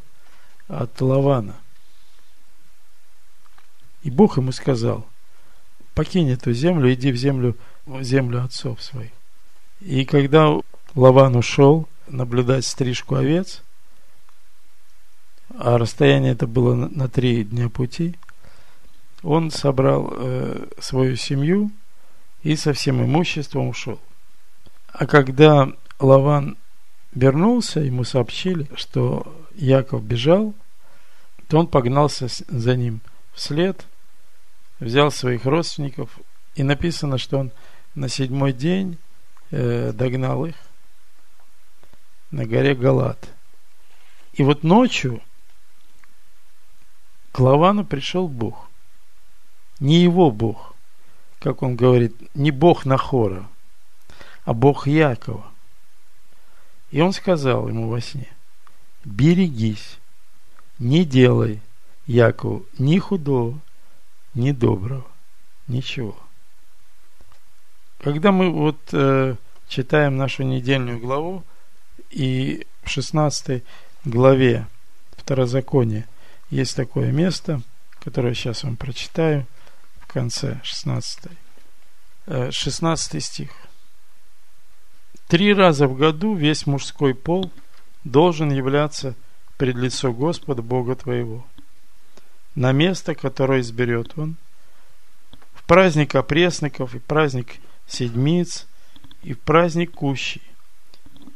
от 0.67 1.01
Лавана? 1.01 1.55
И 4.03 4.11
Бог 4.11 4.37
ему 4.37 4.51
сказал, 4.51 5.07
покинь 5.93 6.29
эту 6.29 6.53
землю, 6.53 6.93
иди 6.93 7.11
в 7.11 7.15
землю, 7.15 7.55
в 7.85 8.03
землю 8.03 8.43
отцов 8.43 8.81
своих. 8.81 9.11
И 9.81 10.05
когда 10.05 10.55
Лаван 10.95 11.35
ушел 11.35 11.87
наблюдать 12.07 12.65
стрижку 12.65 13.15
овец, 13.15 13.63
а 15.57 15.77
расстояние 15.77 16.33
это 16.33 16.47
было 16.47 16.75
на 16.75 17.09
три 17.09 17.43
дня 17.43 17.69
пути, 17.69 18.15
он 19.23 19.51
собрал 19.51 20.09
э, 20.11 20.67
свою 20.79 21.15
семью 21.15 21.71
и 22.43 22.55
со 22.55 22.73
всем 22.73 23.03
имуществом 23.03 23.67
ушел. 23.67 23.99
А 24.87 25.05
когда 25.05 25.71
Лаван 25.99 26.57
вернулся, 27.13 27.81
ему 27.81 28.03
сообщили, 28.03 28.67
что 28.75 29.45
Яков 29.55 30.03
бежал, 30.03 30.53
то 31.47 31.59
он 31.59 31.67
погнался 31.67 32.27
за 32.47 32.75
ним 32.75 33.01
вслед, 33.33 33.85
взял 34.81 35.11
своих 35.11 35.45
родственников, 35.45 36.19
и 36.55 36.63
написано, 36.63 37.17
что 37.17 37.37
он 37.37 37.51
на 37.95 38.09
седьмой 38.09 38.51
день 38.51 38.97
э, 39.51 39.93
догнал 39.93 40.45
их 40.45 40.55
на 42.31 42.45
горе 42.45 42.75
Галат. 42.75 43.29
И 44.33 44.43
вот 44.43 44.63
ночью 44.63 45.21
к 47.31 47.39
Лавану 47.39 47.85
пришел 47.85 48.27
Бог. 48.27 48.69
Не 49.79 50.01
его 50.01 50.31
Бог, 50.31 50.75
как 51.39 51.63
он 51.63 51.75
говорит, 51.75 52.15
не 52.35 52.51
Бог 52.51 52.85
Нахора, 52.85 53.47
а 54.45 54.53
Бог 54.53 54.87
Якова. 54.87 55.51
И 56.89 57.01
он 57.01 57.13
сказал 57.13 57.67
ему 57.67 57.87
во 57.87 58.01
сне, 58.01 58.27
берегись, 59.05 59.99
не 60.77 61.05
делай 61.05 61.61
Якову 62.05 62.65
ни 62.77 62.97
худого, 62.99 63.59
ни 64.33 64.51
доброго, 64.51 65.05
ничего. 65.67 66.17
Когда 67.99 68.31
мы 68.31 68.49
вот 68.49 68.79
э, 68.93 69.35
читаем 69.67 70.17
нашу 70.17 70.43
недельную 70.43 70.99
главу, 70.99 71.43
и 72.09 72.65
в 72.83 72.89
16 72.89 73.63
главе 74.05 74.67
Второзакония 75.17 76.07
есть 76.49 76.75
такое 76.75 77.11
место, 77.11 77.61
которое 77.99 78.33
сейчас 78.33 78.63
вам 78.63 78.75
прочитаю 78.75 79.45
в 79.99 80.07
конце 80.07 80.59
16, 80.63 81.31
э, 82.25 82.51
16 82.51 83.23
стих. 83.23 83.51
Три 85.27 85.53
раза 85.53 85.87
в 85.87 85.95
году 85.95 86.35
весь 86.35 86.65
мужской 86.65 87.13
пол 87.13 87.51
должен 88.03 88.51
являться 88.51 89.15
пред 89.57 89.75
лицо 89.75 90.11
Господа 90.11 90.61
Бога 90.61 90.95
твоего, 90.95 91.45
на 92.55 92.71
место, 92.71 93.15
которое 93.15 93.61
изберет 93.61 94.13
Он, 94.17 94.35
в 95.53 95.63
праздник 95.63 96.15
опресноков 96.15 96.95
и 96.95 96.99
праздник 96.99 97.59
седмиц 97.87 98.67
и 99.23 99.33
в 99.33 99.39
праздник 99.39 99.91
кущий. 99.91 100.41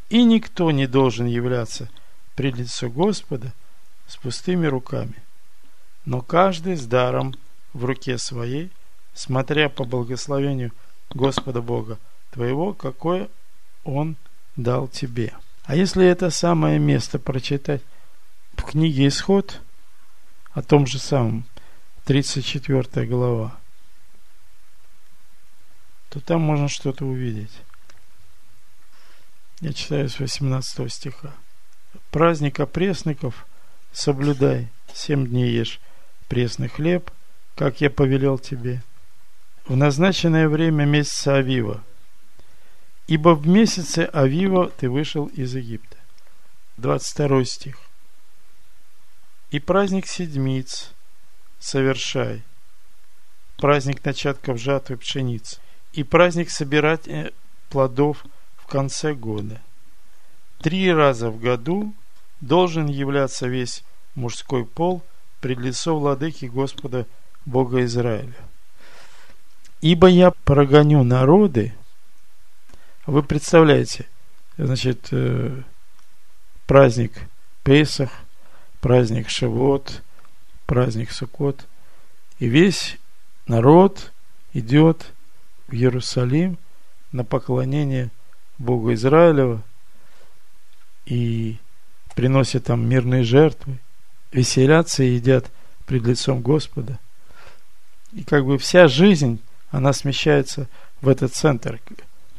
И 0.10 0.24
никто 0.24 0.72
не 0.72 0.88
должен 0.88 1.26
являться 1.26 1.90
пред 2.36 2.58
лицо 2.58 2.90
Господа 2.90 3.54
с 4.08 4.18
пустыми 4.18 4.68
руками, 4.68 5.16
но 6.06 6.22
каждый 6.22 6.76
с 6.76 6.86
даром 6.86 7.36
в 7.74 7.86
руке 7.86 8.18
своей, 8.18 8.72
смотря 9.14 9.70
по 9.70 9.84
благословению 9.84 10.72
Господа 11.10 11.62
Бога 11.62 11.98
твоего, 12.32 12.74
какое 12.74 13.30
он 13.84 14.16
дал 14.56 14.88
тебе. 14.88 15.34
А 15.64 15.76
если 15.76 16.06
это 16.06 16.30
самое 16.30 16.78
место 16.78 17.18
прочитать 17.18 17.82
в 18.54 18.64
книге 18.64 19.08
Исход, 19.08 19.62
о 20.56 20.64
том 20.64 20.88
же 20.88 20.98
самом, 20.98 21.46
34 22.06 23.06
глава, 23.06 23.56
то 26.10 26.20
там 26.20 26.42
можно 26.42 26.68
что-то 26.68 27.06
увидеть. 27.06 27.52
Я 29.62 29.72
читаю 29.72 30.10
с 30.10 30.20
18 30.20 30.92
стиха. 30.92 31.32
Праздник 32.10 32.60
опресников 32.60 33.46
соблюдай, 33.92 34.70
семь 34.92 35.28
дней 35.28 35.52
ешь 35.52 35.80
пресный 36.28 36.70
хлеб, 36.70 37.12
как 37.56 37.82
я 37.82 37.92
повелел 37.92 38.40
тебе. 38.40 38.82
В 39.68 39.76
назначенное 39.76 40.50
время 40.50 40.86
месяца 40.86 41.36
Авива– 41.36 41.84
Ибо 43.08 43.36
в 43.36 43.48
месяце 43.48 44.10
Авива 44.14 44.70
ты 44.70 44.90
вышел 44.90 45.28
из 45.28 45.54
Египта. 45.54 45.98
22 46.78 47.46
стих. 47.46 47.78
И 49.56 49.60
праздник 49.60 50.06
седмиц 50.06 50.92
совершай. 51.60 52.44
Праздник 53.56 54.04
начатков 54.04 54.60
жатвы 54.60 54.98
пшеницы. 54.98 55.62
И 55.94 56.04
праздник 56.04 56.50
собирать 56.50 57.08
плодов 57.70 58.26
в 58.58 58.68
конце 58.68 59.14
года. 59.14 59.62
Три 60.60 60.92
раза 60.92 61.30
в 61.30 61.40
году 61.40 61.94
должен 62.42 62.88
являться 62.88 63.48
весь 63.48 63.86
мужской 64.14 64.66
пол 64.66 65.02
пред 65.40 65.60
лицо 65.60 65.98
владыки 65.98 66.48
Господа 66.48 67.08
Бога 67.46 67.86
Израиля. 67.86 68.36
Ибо 69.80 70.08
я 70.08 70.32
прогоню 70.32 71.02
народы, 71.04 71.74
вы 73.06 73.24
представляете, 73.24 74.06
значит, 74.58 75.08
э, 75.12 75.62
праздник 76.68 77.14
Песах, 77.64 78.25
праздник 78.86 79.32
Шавот, 79.32 80.04
праздник 80.68 81.12
Суккот, 81.12 81.66
и 82.38 82.46
весь 82.46 82.98
народ 83.48 84.12
идет 84.54 85.12
в 85.68 85.74
Иерусалим 85.74 86.60
на 87.12 87.24
поклонение 87.26 88.12
Богу 88.60 88.94
Израилева 88.94 89.64
и 91.08 91.58
приносят 92.14 92.66
там 92.66 92.88
мирные 92.88 93.24
жертвы, 93.24 93.80
веселятся 94.32 95.02
и 95.02 95.16
едят 95.16 95.50
пред 95.88 96.04
лицом 96.04 96.42
Господа. 96.42 97.00
И 98.14 98.24
как 98.24 98.46
бы 98.46 98.60
вся 98.60 98.88
жизнь, 98.88 99.42
она 99.72 99.94
смещается 99.94 100.68
в 101.02 101.10
этот 101.10 101.34
центр, 101.34 101.82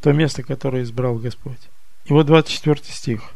то 0.00 0.12
место, 0.12 0.44
которое 0.44 0.84
избрал 0.84 1.16
Господь. 1.16 1.58
И 2.04 2.12
вот 2.12 2.26
24 2.26 2.82
стих. 2.84 3.32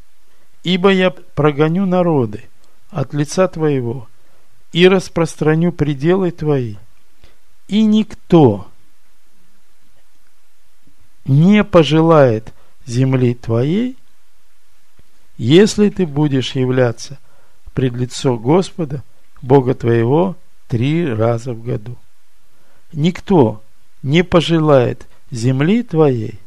«Ибо 0.62 0.92
я 0.92 1.10
прогоню 1.10 1.86
народы 1.86 2.49
от 2.90 3.14
лица 3.14 3.48
твоего 3.48 4.08
и 4.72 4.86
распространю 4.88 5.72
пределы 5.72 6.30
твои, 6.30 6.76
и 7.68 7.84
никто 7.84 8.68
не 11.24 11.64
пожелает 11.64 12.52
земли 12.86 13.34
твоей, 13.34 13.96
если 15.36 15.88
ты 15.88 16.06
будешь 16.06 16.52
являться 16.52 17.18
пред 17.74 17.94
лицо 17.94 18.36
Господа, 18.36 19.02
Бога 19.40 19.74
твоего, 19.74 20.36
три 20.68 21.06
раза 21.06 21.54
в 21.54 21.62
году. 21.62 21.96
Никто 22.92 23.62
не 24.02 24.22
пожелает 24.22 25.06
земли 25.30 25.82
твоей, 25.82 26.38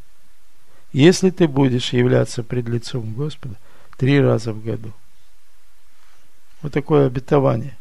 если 0.91 1.29
ты 1.29 1.47
будешь 1.47 1.93
являться 1.93 2.43
пред 2.43 2.67
лицом 2.67 3.13
Господа 3.13 3.56
три 3.97 4.19
раза 4.19 4.53
в 4.53 4.63
году. 4.63 4.93
Вот 6.63 6.71
такое 6.71 7.08
обетование. 7.08 7.78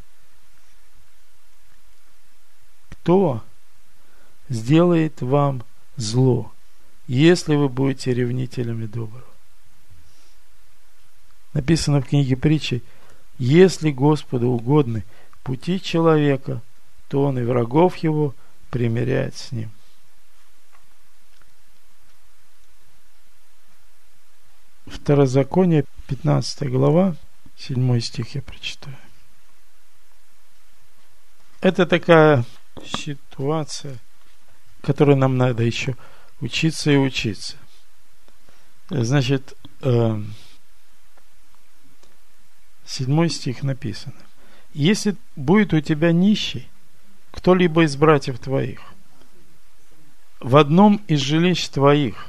Кто 2.90 3.42
сделает 4.48 5.22
вам 5.22 5.62
зло, 5.96 6.52
если 7.06 7.54
вы 7.54 7.68
будете 7.68 8.12
ревнителями 8.12 8.86
доброго? 8.86 9.24
Написано 11.54 12.02
в 12.02 12.08
книге 12.08 12.36
притчи, 12.36 12.82
если 13.38 13.92
Господу 13.92 14.48
угодны 14.48 15.04
пути 15.44 15.80
человека, 15.80 16.60
то 17.08 17.22
он 17.22 17.38
и 17.38 17.44
врагов 17.44 17.96
его 17.98 18.34
примиряет 18.70 19.36
с 19.36 19.52
ним. 19.52 19.70
Второзаконие, 24.86 25.84
15 26.08 26.68
глава, 26.68 27.16
7 27.68 28.00
стих 28.00 28.34
я 28.34 28.42
прочитаю. 28.42 28.96
Это 31.60 31.86
такая 31.86 32.44
ситуация, 32.84 33.98
которой 34.80 35.14
нам 35.14 35.36
надо 35.36 35.62
еще 35.62 35.96
учиться 36.40 36.90
и 36.90 36.96
учиться. 36.96 37.56
Значит, 38.90 39.56
э, 39.82 40.20
седьмой 42.84 43.30
стих 43.30 43.62
написано. 43.62 44.16
Если 44.74 45.14
будет 45.36 45.72
у 45.72 45.80
тебя 45.80 46.10
нищий, 46.10 46.68
кто-либо 47.30 47.84
из 47.84 47.94
братьев 47.94 48.40
твоих, 48.40 48.80
в 50.40 50.56
одном 50.56 50.96
из 51.06 51.20
жилищ 51.20 51.68
твоих, 51.68 52.26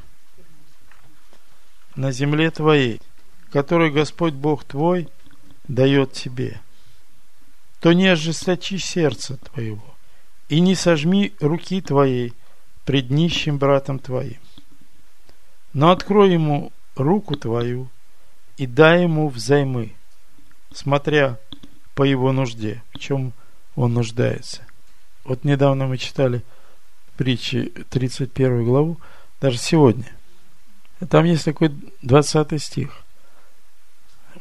на 1.96 2.12
земле 2.12 2.52
твоей, 2.52 3.02
который 3.52 3.90
Господь 3.90 4.34
Бог 4.34 4.64
твой 4.64 5.10
дает 5.68 6.14
тебе, 6.14 6.62
то 7.80 7.94
не 7.94 8.08
ожесточи 8.08 8.78
сердце 8.78 9.38
твоего 9.38 9.84
и 10.50 10.60
не 10.60 10.76
сожми 10.76 11.34
руки 11.40 11.82
твоей 11.82 12.34
пред 12.86 13.10
нищим 13.10 13.58
братом 13.58 14.00
твоим, 14.00 14.40
но 15.74 15.92
открой 15.92 16.34
ему 16.34 16.72
руку 16.96 17.36
твою 17.36 17.90
и 18.58 18.68
дай 18.68 19.04
ему 19.04 19.30
взаймы, 19.30 19.94
смотря 20.74 21.40
по 21.96 22.04
его 22.04 22.32
нужде, 22.32 22.84
в 22.94 23.00
чем 23.00 23.34
он 23.76 23.94
нуждается. 23.94 24.62
Вот 25.24 25.44
недавно 25.44 25.88
мы 25.88 25.98
читали 25.98 26.44
притчи 27.18 27.72
31 27.90 28.66
главу, 28.66 29.00
даже 29.40 29.58
сегодня. 29.58 30.12
Там 31.10 31.26
есть 31.26 31.46
такой 31.46 31.70
20 32.02 32.62
стих. 32.62 33.04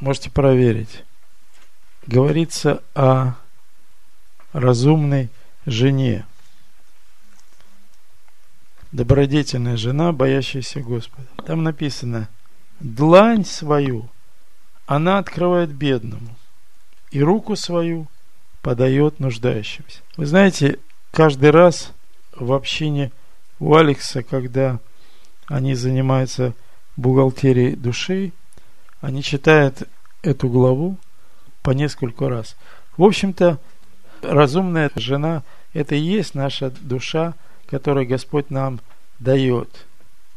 Можете 0.01 0.31
проверить. 0.31 1.05
Говорится 2.07 2.83
о 2.95 3.35
разумной 4.53 5.31
жене. 5.67 6.27
Добродетельная 8.91 9.77
жена, 9.77 10.13
боящаяся 10.13 10.81
Господа. 10.81 11.27
Там 11.47 11.63
написано, 11.63 12.29
длань 12.81 13.45
свою 13.45 14.09
она 14.87 15.19
открывает 15.19 15.71
бедному, 15.71 16.37
и 17.11 17.23
руку 17.23 17.57
свою 17.57 18.09
подает 18.61 19.21
нуждающимся. 19.21 20.01
Вы 20.17 20.27
знаете, 20.27 20.79
каждый 21.11 21.51
раз 21.51 21.93
в 22.33 22.53
общине 22.53 23.13
у 23.59 23.75
Алекса, 23.75 24.23
когда 24.23 24.81
они 25.47 25.75
занимаются 25.75 26.55
бухгалтерией 26.97 27.77
души, 27.77 28.33
они 29.01 29.23
читают 29.23 29.89
эту 30.23 30.49
главу 30.49 30.99
по 31.63 31.71
нескольку 31.71 32.29
раз. 32.29 32.57
В 32.97 33.05
общем-то, 33.05 33.59
разумная 34.23 34.91
жена– 34.97 35.43
это 35.73 35.95
и 35.95 36.01
есть 36.01 36.35
наша 36.35 36.71
душа, 36.71 37.35
которую 37.67 38.07
Господь 38.07 38.51
нам 38.51 38.81
дает. 39.19 39.87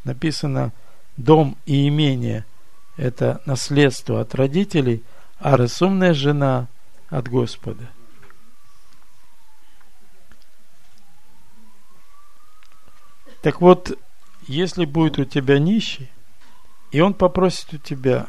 Написано 0.03 0.71
«дом 1.17 1.57
и 1.65 1.87
имение»– 1.87 2.45
это 2.97 3.41
наследство 3.45 4.21
от 4.21 4.35
родителей, 4.35 5.03
а 5.39 5.57
разумная 5.57 6.13
жена– 6.13 6.67
от 7.09 7.27
Господа. 7.27 7.89
Так 13.41 13.61
вот, 13.61 13.97
если 14.47 14.85
будет 14.85 15.19
у 15.19 15.25
тебя 15.25 15.59
нищий, 15.59 16.09
и 16.91 16.99
он 16.99 17.13
попросит 17.13 17.73
у 17.73 17.77
тебя 17.77 18.27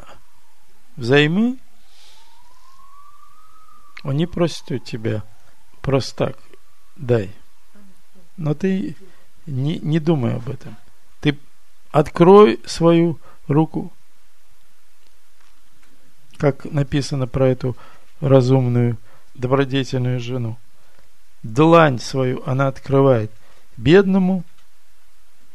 взаймы, 0.95 1.57
он 4.07 4.17
не 4.17 4.25
просит 4.25 4.71
у 4.71 4.77
тебя 4.77 5.23
просто 5.81 6.27
так, 6.27 6.37
дай. 6.95 7.31
Но 8.37 8.53
ты 8.53 8.95
не, 9.45 9.79
не 9.79 9.99
думай 9.99 10.35
об 10.35 10.49
этом. 10.49 10.75
Ты 11.21 11.37
открой 11.91 12.59
свою 12.65 13.19
руку, 13.47 13.91
как 16.37 16.65
написано 16.65 17.27
про 17.27 17.47
эту 17.47 17.75
разумную, 18.19 18.97
добродетельную 19.33 20.19
жену. 20.19 20.57
Длань 21.43 21.99
свою 21.99 22.43
она 22.45 22.67
открывает 22.67 23.31
бедному– 23.77 24.43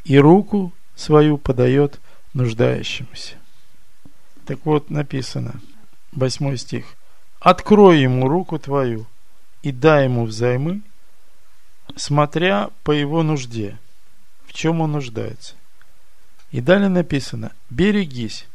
и 0.05 0.19
руку 0.19 0.73
свою 0.95 1.38
подает 1.38 2.01
нуждающемуся. 2.35 3.37
Так 4.47 4.65
вот 4.65 4.91
написано, 4.91 5.61
восьмой 6.12 6.57
стих. 6.57 6.87
Открой 7.42 8.02
ему 8.02 8.28
руку 8.28 8.57
твою 8.61 9.05
и 9.62 9.72
дай 9.72 10.05
ему 10.05 10.26
взаймы, 10.26 10.81
смотря 11.96 12.70
по 12.85 12.92
его 12.92 13.24
нужде, 13.24 13.81
в 14.46 14.52
чем 14.52 14.81
он 14.81 14.92
нуждается. 14.92 15.57
И 16.52 16.61
далее 16.61 16.88
написано, 16.88 17.50
берегись, 17.68 18.46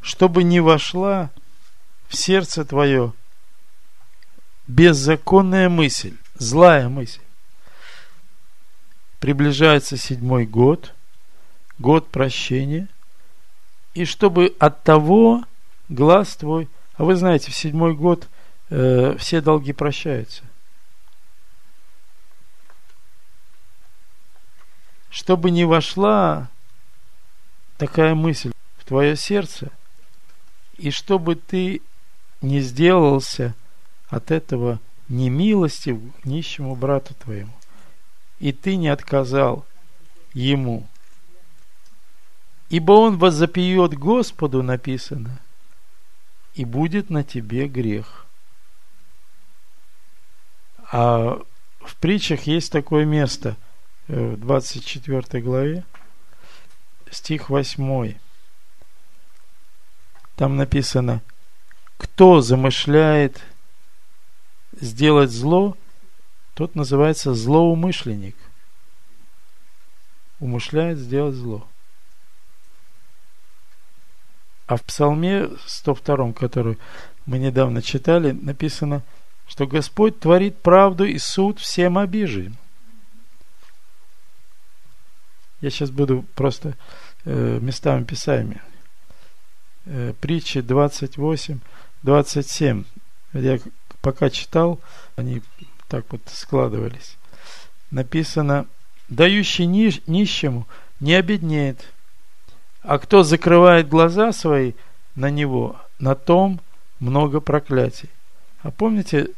чтобы 0.00 0.42
не 0.42 0.58
вошла 0.58 1.30
в 2.08 2.16
сердце 2.16 2.64
твое 2.64 3.12
беззаконная 4.66 5.68
мысль, 5.68 6.16
злая 6.34 6.88
мысль, 6.88 7.20
приближается 9.20 9.96
седьмой 9.96 10.46
год, 10.46 10.94
год 11.78 12.08
прощения, 12.08 12.88
и 13.94 14.04
чтобы 14.04 14.56
от 14.58 14.82
того 14.82 15.44
глаз 15.88 16.34
твой, 16.34 16.68
а 17.00 17.02
вы 17.02 17.16
знаете, 17.16 17.50
в 17.50 17.56
седьмой 17.56 17.94
год 17.94 18.28
э, 18.68 19.16
все 19.16 19.40
долги 19.40 19.72
прощаются. 19.72 20.42
Чтобы 25.08 25.50
не 25.50 25.64
вошла 25.64 26.50
такая 27.78 28.14
мысль 28.14 28.52
в 28.76 28.84
твое 28.84 29.16
сердце, 29.16 29.70
и 30.76 30.90
чтобы 30.90 31.36
ты 31.36 31.80
не 32.42 32.60
сделался 32.60 33.54
от 34.10 34.30
этого 34.30 34.78
не 35.08 35.30
милостив 35.30 35.96
к 36.20 36.26
нищему 36.26 36.76
брату 36.76 37.14
твоему, 37.14 37.54
и 38.40 38.52
ты 38.52 38.76
не 38.76 38.88
отказал 38.88 39.64
ему. 40.34 40.86
Ибо 42.68 42.92
он 42.92 43.16
возопьет 43.16 43.94
Господу, 43.94 44.62
написано, 44.62 45.40
и 46.54 46.64
будет 46.64 47.10
на 47.10 47.24
тебе 47.24 47.68
грех. 47.68 48.26
А 50.92 51.40
в 51.80 51.96
притчах 51.96 52.42
есть 52.42 52.72
такое 52.72 53.04
место 53.04 53.56
э, 54.08 54.34
в 54.34 54.40
24 54.40 55.42
главе, 55.42 55.84
стих 57.10 57.48
8. 57.48 58.14
Там 60.36 60.56
написано, 60.56 61.22
кто 61.96 62.40
замышляет 62.40 63.42
сделать 64.80 65.30
зло, 65.30 65.76
тот 66.54 66.74
называется 66.74 67.34
злоумышленник. 67.34 68.36
Умышляет 70.40 70.98
сделать 70.98 71.34
зло. 71.34 71.68
А 74.70 74.76
в 74.76 74.84
Псалме 74.84 75.48
102, 75.66 76.32
который 76.32 76.78
мы 77.26 77.40
недавно 77.40 77.82
читали, 77.82 78.30
написано, 78.30 79.02
что 79.48 79.66
Господь 79.66 80.20
творит 80.20 80.58
правду 80.58 81.04
и 81.04 81.18
суд 81.18 81.58
всем 81.58 81.98
обиженным. 81.98 82.56
Я 85.60 85.70
сейчас 85.70 85.90
буду 85.90 86.24
просто 86.36 86.76
э, 87.24 87.58
местами 87.60 88.04
писаемыми. 88.04 88.62
Э, 89.86 90.14
притчи 90.20 90.60
28, 90.60 91.58
27. 92.04 92.84
Я 93.32 93.58
пока 94.02 94.30
читал, 94.30 94.78
они 95.16 95.42
так 95.88 96.04
вот 96.10 96.20
складывались. 96.26 97.16
Написано, 97.90 98.68
дающий 99.08 99.66
нищ, 99.66 100.00
нищему 100.06 100.68
не 101.00 101.14
обеднеет, 101.14 101.92
а 102.82 102.98
кто 102.98 103.22
закрывает 103.22 103.88
глаза 103.88 104.32
свои 104.32 104.72
на 105.14 105.30
него, 105.30 105.76
на 105.98 106.14
том 106.14 106.60
много 106.98 107.40
проклятий. 107.40 108.10
А 108.62 108.70
помните, 108.70 109.28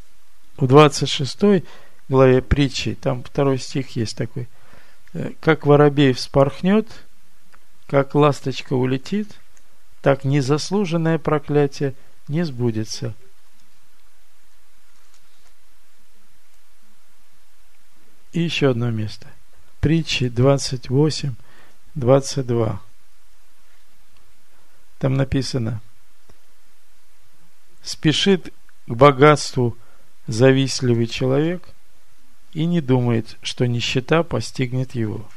в 0.57 0.67
26 0.67 1.65
главе 2.09 2.43
притчи, 2.43 2.95
там 2.95 3.23
второй 3.23 3.59
стих 3.59 3.97
есть 3.97 4.17
такой, 4.17 4.49
«Э, 5.15 5.31
как 5.41 5.67
воробей 5.67 6.13
вспорхнет, 6.13 6.89
как 7.87 8.15
ласточка 8.15 8.75
улетит, 8.75 9.29
так 10.01 10.25
незаслуженное 10.25 11.19
проклятие 11.19 11.95
не 12.29 12.45
сбудется– 12.45 13.15
И 18.33 18.41
еще 18.41 18.71
одно 18.71 18.91
место. 18.91 19.27
Притчи 19.81 20.29
28, 20.29 21.35
22. 21.95 22.83
Там 25.03 25.15
написано, 25.15 25.81
спешит 27.83 28.55
к 28.87 28.95
богатству 28.95 29.77
завистливый 30.29 31.09
человек 31.09 31.69
и 32.53 32.67
не 32.67 32.81
думает, 32.81 33.37
что 33.43 33.67
нищета 33.67 34.23
постигнет 34.23 34.95
его. 34.95 35.29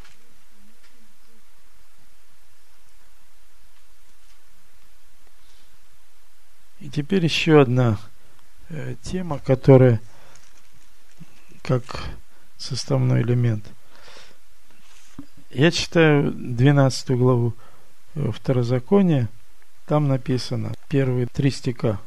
И 6.79 6.87
теперь 6.91 7.23
еще 7.23 7.59
одна 7.59 7.97
э, 8.69 8.93
тема, 9.01 9.39
которая 9.39 9.99
как 11.63 12.03
составной 12.59 13.23
элемент. 13.23 13.65
Я 15.49 15.71
читаю 15.71 16.31
12 16.31 17.09
главу 17.17 17.55
э, 18.13 18.29
Второзакония, 18.31 19.27
там 19.85 20.07
написано, 20.07 20.73
первые 20.89 21.27
три 21.27 21.51
стиха. 21.51 21.99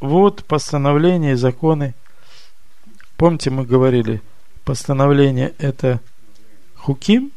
Вот 0.00 0.44
постановления 0.44 1.32
и 1.32 1.36
законы. 1.36 1.94
Помните, 3.16 3.50
мы 3.50 3.64
говорили, 3.64 4.22
постановление 4.64 5.54
это 5.58 6.00
хуким, 6.76 7.32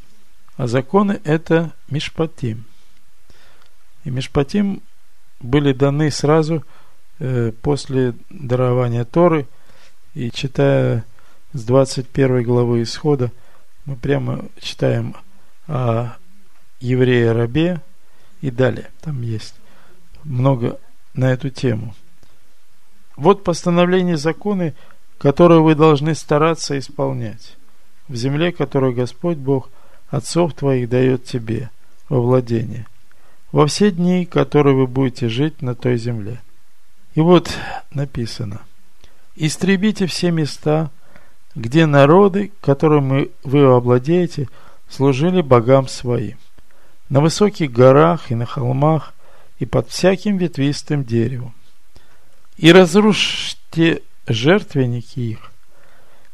а 0.58 0.68
законы 0.68 1.20
это 1.24 1.74
мишпатим. 1.90 2.66
И 4.04 4.10
мишпатим 4.10 4.82
были 5.40 5.74
даны 5.74 6.12
сразу 6.12 6.64
э, 7.20 7.52
после 7.62 8.14
дарования 8.30 9.04
Торы. 9.04 9.48
И 10.14 10.32
читая 10.32 11.06
с 11.54 11.64
21 11.64 12.44
главы 12.44 12.84
Исхода 12.84 13.32
мы 13.86 13.96
прямо 13.96 14.46
читаем 14.60 15.16
о 15.68 16.16
еврее-рабе 16.80 17.82
и 18.46 18.52
далее. 18.52 18.92
Там 19.02 19.24
есть 19.24 19.56
много 20.24 20.80
на 21.16 21.32
эту 21.32 21.50
тему. 21.50 21.96
Вот 23.16 23.44
постановление 23.44 24.18
законы, 24.18 24.76
которые 25.18 25.62
вы 25.62 25.74
должны 25.74 26.14
стараться 26.14 26.78
исполнять 26.78 27.58
в 28.08 28.16
земле, 28.16 28.52
которую 28.52 28.94
Господь 28.94 29.38
Бог 29.38 29.72
отцов 30.10 30.54
твоих 30.54 30.90
дает 30.90 31.24
тебе 31.24 31.72
во 32.08 32.22
владение, 32.22 32.86
во 33.52 33.66
все 33.66 33.90
дни, 33.90 34.28
которые 34.28 34.76
вы 34.76 34.86
будете 34.86 35.28
жить 35.28 35.64
на 35.64 35.74
той 35.74 35.98
земле. 35.98 36.40
И 37.16 37.22
вот 37.22 37.52
написано, 37.92 38.62
истребите 39.36 40.06
все 40.06 40.30
места, 40.30 40.92
где 41.56 41.88
народы, 41.88 42.52
которыми 42.62 43.32
вы 43.44 43.64
овладеете, 43.64 44.50
служили 44.88 45.42
богам 45.42 45.88
своим. 45.88 46.38
На 47.10 47.22
высоких 47.22 47.72
горах 47.72 48.32
и 48.32 48.36
на 48.36 48.46
холмах, 48.46 49.14
и 49.60 49.66
под 49.66 49.90
всяким 49.90 50.38
ветвистым 50.38 51.04
деревом. 51.04 51.54
И 52.58 52.72
разрушьте 52.72 54.02
жертвенники 54.28 55.20
их, 55.20 55.52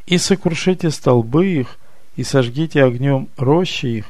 и 0.06 0.18
сокрушите 0.18 0.92
столбы 0.92 1.48
их, 1.48 1.78
и 2.16 2.24
сожгите 2.24 2.84
огнем 2.84 3.30
рощи 3.38 3.86
их, 3.86 4.06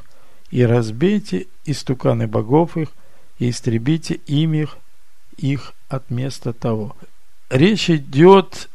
и 0.50 0.63
разбейте 0.63 1.47
истуканы 1.65 2.28
богов 2.28 2.78
их, 2.78 2.89
и 3.39 3.50
истребите 3.50 4.15
им 4.28 4.54
их, 4.54 4.78
их 5.38 5.74
от 5.89 6.10
места 6.10 6.54
того. 6.54 6.95
Речь 7.50 7.89
идет 7.89 8.69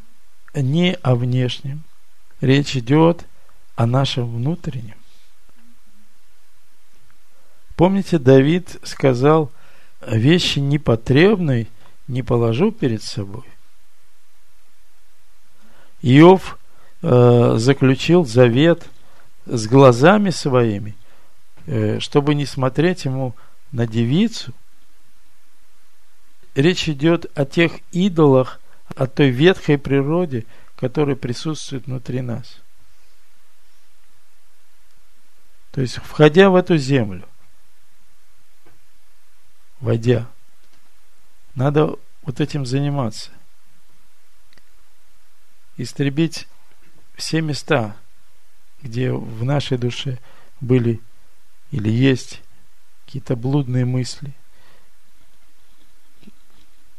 не 0.53 0.93
о 1.01 1.15
внешнем, 1.15 1.83
Речь 2.41 2.77
идет 2.77 3.25
о 3.75 3.87
нашем 3.87 4.35
внутреннем. 4.35 4.96
Помните, 7.77 8.17
Давид 8.17 8.79
сказал, 8.81 9.51
вещи 10.01 10.57
непотребной 10.57 11.69
не 12.07 12.23
положу 12.23 12.71
перед 12.71 13.03
собой. 13.03 13.45
Иов 16.01 16.57
э, 17.03 17.53
заключил 17.57 18.25
завет 18.25 18.89
с 19.45 19.67
глазами 19.67 20.31
своими, 20.31 20.95
э, 21.67 21.99
чтобы 21.99 22.33
не 22.33 22.47
смотреть 22.47 23.05
ему 23.05 23.35
на 23.71 23.85
девицу. 23.85 24.53
Речь 26.55 26.89
идет 26.89 27.27
о 27.37 27.45
тех 27.45 27.73
идолах, 27.91 28.59
о 28.95 29.05
той 29.05 29.29
ветхой 29.29 29.77
природе, 29.77 30.47
который 30.77 31.15
присутствует 31.15 31.85
внутри 31.85 32.21
нас. 32.21 32.57
То 35.73 35.81
есть, 35.81 35.97
входя 35.97 36.49
в 36.49 36.55
эту 36.55 36.77
землю, 36.77 37.27
войдя, 39.79 40.27
надо 41.55 41.95
вот 42.23 42.39
этим 42.39 42.65
заниматься. 42.65 43.31
Истребить 45.77 46.47
все 47.15 47.41
места, 47.41 47.95
где 48.81 49.11
в 49.11 49.43
нашей 49.43 49.77
душе 49.77 50.19
были 50.61 51.01
или 51.71 51.89
есть 51.89 52.41
какие-то 53.05 53.35
блудные 53.35 53.85
мысли. 53.85 54.33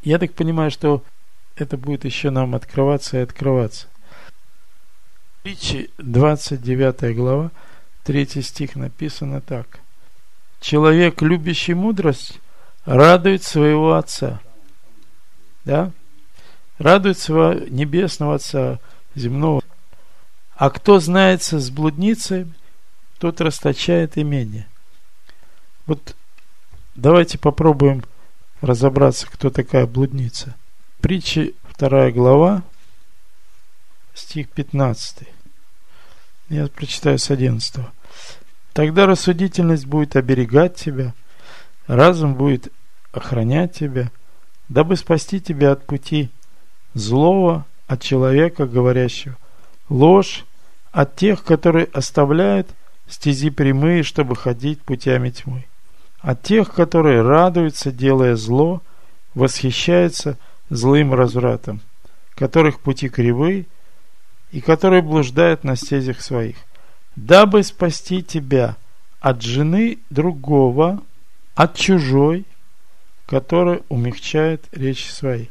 Я 0.03 0.19
так 0.19 0.35
понимаю, 0.35 0.71
что 0.71 1.05
это 1.57 1.77
будет 1.77 2.05
еще 2.05 2.31
нам 2.31 2.55
открываться 2.55 3.19
и 3.19 3.23
открываться. 3.23 3.89
Притчи 5.43 5.91
29 5.99 7.17
глава, 7.17 7.51
3 8.05 8.43
стих 8.43 8.77
написано 8.77 9.41
так. 9.41 9.81
Человек, 10.61 11.23
любящий 11.23 11.75
мудрость, 11.75 12.41
радует 12.89 13.43
своего 13.43 13.95
Отца. 13.95 14.41
Да? 15.65 15.93
Радует 16.79 17.19
своего 17.19 17.53
небесного 17.67 18.37
Отца, 18.37 18.79
земного. 19.15 19.63
А 20.57 20.71
кто 20.71 20.99
знается 20.99 21.61
с 21.61 21.71
блудницей, 21.71 22.47
тот 23.19 23.41
расточает 23.41 24.17
имение. 24.17 24.67
Вот 25.87 26.17
давайте 26.95 27.39
попробуем 27.39 28.05
разобраться, 28.63 29.27
кто 29.27 29.51
такая 29.51 29.87
блудница. 29.87 30.57
Притчи, 31.01 31.55
вторая 31.65 32.11
глава, 32.11 32.63
стих 34.15 34.49
15. 34.49 35.29
Я 36.49 36.67
прочитаю 36.69 37.19
с 37.19 37.31
11. 37.31 37.85
Тогда 38.73 39.07
рассудительность 39.07 39.87
будет 39.87 40.17
оберегать 40.17 40.77
тебя, 40.77 41.13
разум 41.89 42.35
будет 42.35 42.73
охранять 43.13 43.75
тебя, 43.75 44.13
дабы 44.69 44.97
спасти 44.97 45.41
тебя 45.41 45.73
от 45.73 45.85
пути 45.85 46.31
злого, 46.95 47.67
от 47.89 48.03
человека, 48.03 48.67
говорящего. 48.67 49.37
Ложь, 49.89 50.45
от 50.93 51.17
тех, 51.17 51.43
которые 51.43 51.89
оставляют 51.93 52.69
стези 53.09 53.51
прямые, 53.51 54.03
чтобы 54.03 54.37
ходить 54.37 54.83
путями 54.83 55.31
тьмы, 55.31 55.65
от 56.21 56.43
тех, 56.43 56.73
которые 56.73 57.23
радуются, 57.23 57.91
делая 57.91 58.37
зло, 58.37 58.83
восхищаются 59.35 60.37
злым 60.69 61.15
развратом, 61.15 61.81
которых 62.35 62.81
пути 62.81 63.09
кривые 63.09 63.67
и 64.53 64.61
которые 64.61 65.03
блуждают 65.03 65.65
на 65.65 65.77
стезях 65.77 66.21
своих, 66.21 66.57
дабы 67.17 67.63
спасти 67.63 68.23
тебя 68.23 68.77
от 69.21 69.43
жены 69.43 69.99
другого, 70.11 71.01
от 71.59 71.75
чужой, 71.75 72.47
которая 73.27 73.83
умягчает 73.89 74.65
речь 74.71 75.11
своей. 75.11 75.51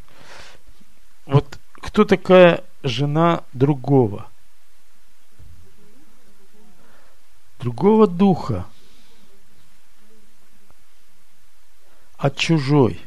Вот 1.25 1.59
кто 1.73 2.05
такая 2.05 2.63
жена 2.81 3.43
другого? 3.51 4.29
Другого 7.59 8.07
духа. 8.07 8.65
От 12.15 12.37
чужой. 12.37 13.01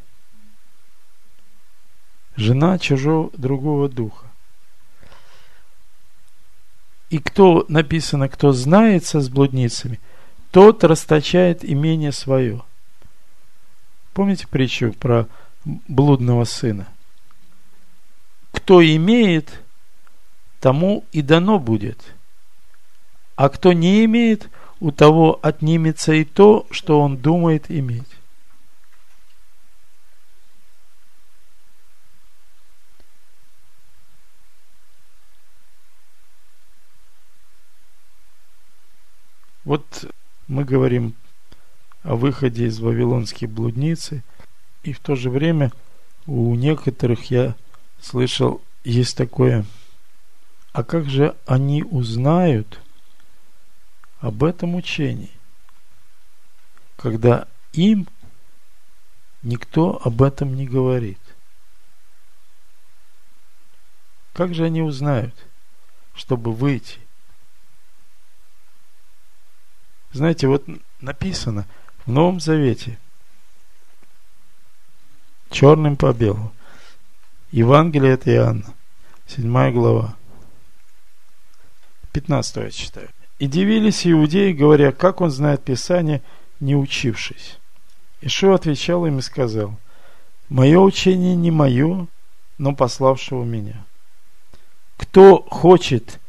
Жена 2.36 2.78
чужого 2.78 3.30
другого 3.32 3.88
духа. 3.88 4.26
И 7.08 7.18
кто, 7.18 7.64
написано, 7.68 8.28
кто 8.28 8.52
знается 8.52 9.20
с 9.22 9.30
блудницами, 9.30 9.98
тот 10.50 10.84
расточает 10.84 11.64
имение 11.64 12.12
свое. 12.12 12.62
Помните 14.12 14.46
притчу 14.48 14.92
про 14.92 15.26
блудного 15.64 16.44
сына? 16.44 16.88
Кто 18.52 18.84
имеет, 18.84 19.62
тому 20.60 21.04
и 21.12 21.22
дано 21.22 21.58
будет. 21.58 22.14
А 23.36 23.48
кто 23.48 23.72
не 23.72 24.04
имеет, 24.04 24.50
у 24.80 24.90
того 24.90 25.38
отнимется 25.42 26.12
и 26.12 26.24
то, 26.24 26.66
что 26.70 27.00
он 27.00 27.16
думает 27.16 27.70
иметь. 27.70 28.08
Вот 39.64 40.06
мы 40.48 40.64
говорим 40.64 41.14
о 42.02 42.16
выходе 42.16 42.66
из 42.66 42.80
вавилонской 42.80 43.46
блудницы, 43.46 44.22
и 44.82 44.92
в 44.92 45.00
то 45.00 45.14
же 45.14 45.30
время 45.30 45.72
у 46.26 46.54
некоторых 46.54 47.30
я 47.30 47.54
слышал, 48.00 48.62
есть 48.84 49.16
такое, 49.16 49.64
а 50.72 50.82
как 50.84 51.06
же 51.06 51.36
они 51.46 51.82
узнают 51.82 52.80
об 54.20 54.44
этом 54.44 54.74
учении, 54.74 55.32
когда 56.96 57.46
им 57.72 58.06
никто 59.42 60.00
об 60.02 60.22
этом 60.22 60.54
не 60.54 60.66
говорит? 60.66 61.18
Как 64.32 64.54
же 64.54 64.64
они 64.64 64.80
узнают, 64.80 65.34
чтобы 66.14 66.52
выйти 66.52 67.00
Знаете, 70.12 70.48
вот 70.48 70.64
написано 71.00 71.66
в 72.06 72.10
Новом 72.10 72.40
Завете, 72.40 72.98
черным 75.50 75.96
по 75.96 76.12
белому. 76.12 76.52
Евангелие 77.50 78.14
от 78.14 78.28
Иоанна, 78.28 78.74
7 79.26 79.72
глава. 79.72 80.16
15 82.12 82.56
я 82.56 82.70
читаю. 82.70 83.08
«И 83.38 83.46
дивились 83.46 84.06
иудеи, 84.06 84.52
говоря, 84.52 84.92
как 84.92 85.20
он 85.20 85.30
знает 85.30 85.64
Писание, 85.64 86.22
не 86.60 86.76
учившись. 86.76 87.58
Ишуа 88.20 88.54
отвечал 88.54 89.06
им 89.06 89.18
и 89.18 89.22
сказал, 89.22 89.78
«Мое 90.48 90.78
учение 90.78 91.34
не 91.34 91.50
мое, 91.50 92.06
но 92.58 92.74
пославшего 92.74 93.44
меня. 93.44 93.84
Кто 94.98 95.42
хочет 95.42 96.20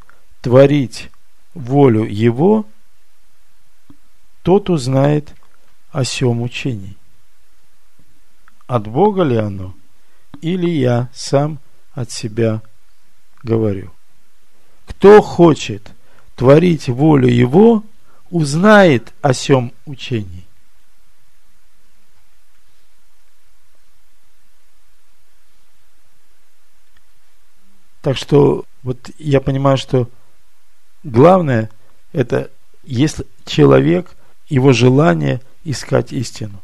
творить 0.42 1.10
волю 1.54 2.06
его, 2.06 2.66
тот 4.44 4.70
узнает 4.70 5.36
о 5.92 6.04
сем 6.04 6.42
учении. 6.42 6.96
От 8.68 8.88
Бога 8.88 9.24
ли 9.24 9.36
оно, 9.36 9.76
или 10.42 10.70
я 10.70 11.10
сам 11.14 11.60
от 11.94 12.12
себя 12.12 12.62
говорю? 13.44 13.92
Кто 14.88 15.22
хочет 15.22 15.92
творить 16.36 16.88
волю 16.88 17.28
Его, 17.28 17.84
узнает 18.30 19.14
о 19.22 19.34
сем 19.34 19.74
учении. 19.86 20.46
Так 28.02 28.18
что 28.18 28.66
вот 28.82 29.12
я 29.20 29.42
понимаю, 29.42 29.78
что 29.78 30.10
главное 31.04 31.70
это 32.14 32.50
если 32.84 33.28
человек 33.46 34.16
его 34.50 34.74
желание 34.74 35.42
искать 35.64 36.12
истину, 36.12 36.62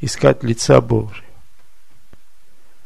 искать 0.00 0.42
лица 0.42 0.80
Божьего. 0.80 1.24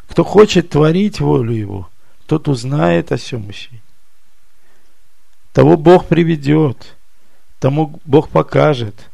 Кто 0.09 0.25
хочет 0.25 0.71
творить 0.71 1.21
волю 1.21 1.53
Его, 1.53 1.91
тот 2.27 2.49
узнает 2.49 3.12
о 3.12 3.17
всем 3.17 3.49
учении. 3.49 3.83
Того 5.53 5.77
Бог 5.77 6.07
приведет, 6.07 6.97
тому 7.59 8.01
Бог 8.05 8.29
покажет, 8.29 9.11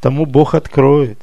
тому 0.00 0.26
Бог 0.26 0.54
откроет. 0.54 1.20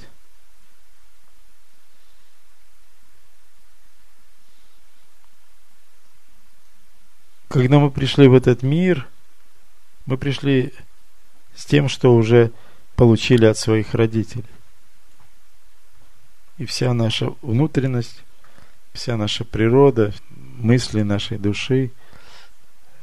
Когда 7.48 7.80
мы 7.80 7.90
пришли 7.90 8.28
в 8.28 8.34
этот 8.34 8.64
мир, 8.64 9.08
мы 10.06 10.18
пришли 10.18 10.74
с 11.56 11.66
тем, 11.66 11.90
что 11.90 12.14
уже 12.14 12.52
получили 12.96 13.46
от 13.46 13.58
своих 13.58 13.94
родителей. 13.94 14.46
И 16.58 16.66
вся 16.66 16.94
наша 16.94 17.34
внутренность, 17.42 18.24
вся 18.94 19.18
наша 19.18 19.44
природа, 19.44 20.14
мысли 20.30 21.02
нашей 21.02 21.38
души, 21.38 21.92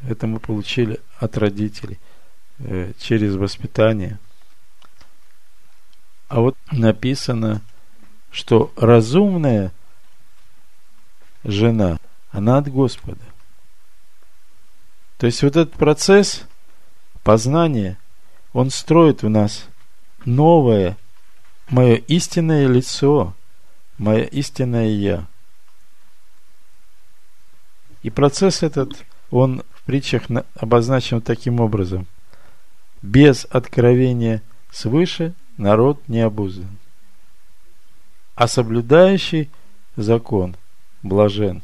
это 0.08 0.26
мы 0.26 0.40
получили 0.40 1.00
от 1.18 1.36
родителей 1.36 1.98
э, 2.58 2.92
через 2.98 3.34
воспитание. 3.36 4.18
А 6.28 6.40
вот 6.40 6.56
написано, 6.70 7.60
что 8.30 8.72
разумная 8.76 9.70
жена, 11.44 11.98
она 12.30 12.58
от 12.58 12.68
Господа. 12.68 13.20
То 15.18 15.26
есть 15.26 15.42
вот 15.42 15.56
этот 15.56 15.74
процесс 15.74 16.44
познания, 17.22 17.98
он 18.54 18.70
строит 18.70 19.22
в 19.22 19.28
нас 19.28 19.68
новое, 20.26 20.96
мое 21.68 21.96
истинное 21.96 22.66
лицо, 22.66 23.34
мое 23.98 24.24
истинное 24.24 24.88
я. 24.88 25.26
И 28.02 28.10
процесс 28.10 28.62
этот, 28.62 29.04
он 29.30 29.62
в 29.72 29.82
притчах 29.84 30.24
обозначен 30.54 31.20
таким 31.20 31.60
образом. 31.60 32.06
Без 33.00 33.46
откровения 33.50 34.42
свыше 34.70 35.34
народ 35.56 36.08
не 36.08 36.20
обузан, 36.20 36.78
а 38.34 38.46
соблюдающий 38.46 39.50
закон 39.96 40.56
блажен. 41.02 41.62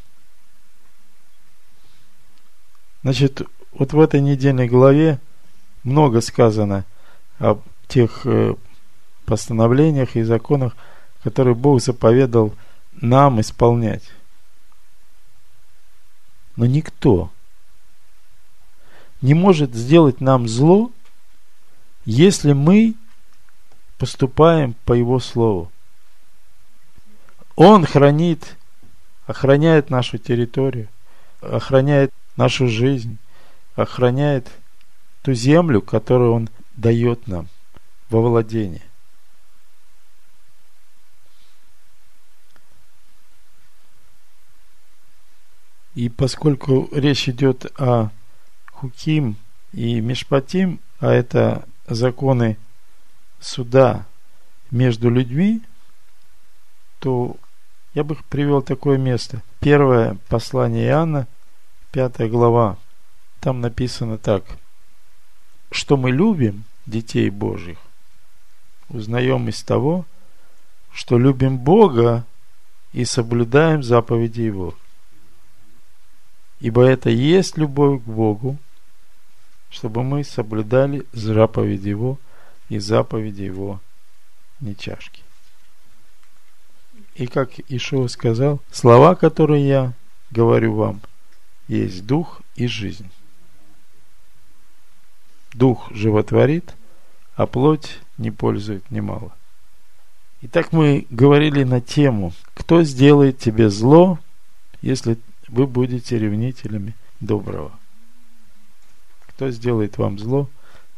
Значит, 3.03 3.43
вот 3.73 3.93
в 3.93 4.01
этой 4.01 4.21
недельной 4.21 4.69
главе 4.69 5.21
много 5.85 6.21
сказано 6.21 6.85
об 7.39 7.63
тех 7.89 8.21
э, 8.25 8.55
постановлениях 9.25 10.17
и 10.17 10.23
законах, 10.23 10.77
которые 11.23 11.55
Бог 11.55 11.83
заповедал 11.83 12.55
нам 12.93 13.41
исполнять. 13.41 14.05
Но 16.57 16.67
никто 16.67 17.31
не 19.21 19.35
может 19.35 19.75
сделать 19.75 20.21
нам 20.21 20.49
зло, 20.49 20.91
если 22.05 22.53
мы 22.53 22.95
поступаем 23.99 24.75
по 24.85 24.93
Его 24.93 25.19
Слову. 25.19 25.71
Он 27.57 27.85
хранит, 27.85 28.57
охраняет 29.27 29.91
нашу 29.91 30.19
территорию, 30.19 30.89
охраняет 31.41 32.13
нашу 32.37 32.69
жизнь, 32.69 33.19
охраняет 33.75 34.49
ту 35.23 35.35
землю, 35.35 35.83
которую 35.83 36.33
Он 36.33 36.49
дает 36.77 37.27
нам 37.27 37.49
во 38.11 38.21
владение. 38.21 38.83
И 45.95 46.09
поскольку 46.09 46.89
речь 46.93 47.29
идет 47.29 47.67
о 47.81 48.11
Хуким 48.73 49.37
и 49.73 50.01
Мишпатим, 50.01 50.79
а 51.01 51.11
это 51.13 51.67
законы 51.89 52.57
суда 53.41 54.07
между 54.71 55.11
людьми, 55.11 55.63
то 57.01 57.37
я 57.95 58.05
бы 58.05 58.17
привел 58.29 58.63
такое 58.63 58.97
место. 58.97 59.43
Первое 59.59 60.17
послание 60.29 60.87
Иоанна, 60.87 61.27
пятая 61.91 62.29
глава. 62.29 62.77
Там 63.41 63.61
написано 63.61 64.19
так. 64.19 64.45
Что 65.73 65.97
мы 65.97 66.13
любим 66.13 66.65
детей 66.87 67.29
Божьих, 67.29 67.79
узнаем 68.89 69.49
из 69.49 69.63
того, 69.63 70.05
что 70.93 71.19
любим 71.19 71.59
Бога 71.59 72.25
и 72.93 73.05
соблюдаем 73.05 73.83
заповеди 73.83 74.43
Его. 74.43 74.75
Ибо 76.61 76.85
это 76.85 77.11
есть 77.11 77.57
любовь 77.57 78.03
к 78.03 78.07
Богу, 78.07 78.57
чтобы 79.71 80.03
мы 80.03 80.25
соблюдали 80.25 81.07
заповеди 81.13 81.91
Его 81.91 82.19
и 82.69 82.79
заповеди 82.79 83.43
Его 83.43 83.81
не 84.61 84.75
чашки. 84.77 85.23
И 87.15 87.27
как 87.27 87.59
Ишуа 87.69 88.09
сказал, 88.09 88.61
слова, 88.71 89.15
которые 89.15 89.67
я 89.67 89.93
говорю 90.31 90.75
вам, 90.75 91.01
есть 91.67 92.07
дух 92.07 92.41
и 92.55 92.67
жизнь. 92.67 93.11
Дух 95.53 95.91
животворит, 95.91 96.75
а 97.35 97.47
плоть 97.47 97.99
не 98.19 98.31
пользует 98.31 98.91
немало. 98.91 99.33
Итак, 100.43 100.73
мы 100.73 101.07
говорили 101.11 101.65
на 101.65 101.81
тему, 101.81 102.33
кто 102.55 102.83
сделает 102.83 103.39
тебе 103.39 103.71
зло, 103.71 104.19
если 104.83 105.19
вы 105.49 105.67
будете 105.67 106.19
ревнителями 106.19 106.95
доброго. 107.21 107.77
Кто 109.29 109.51
сделает 109.51 109.99
вам 109.99 110.19
зло, 110.19 110.49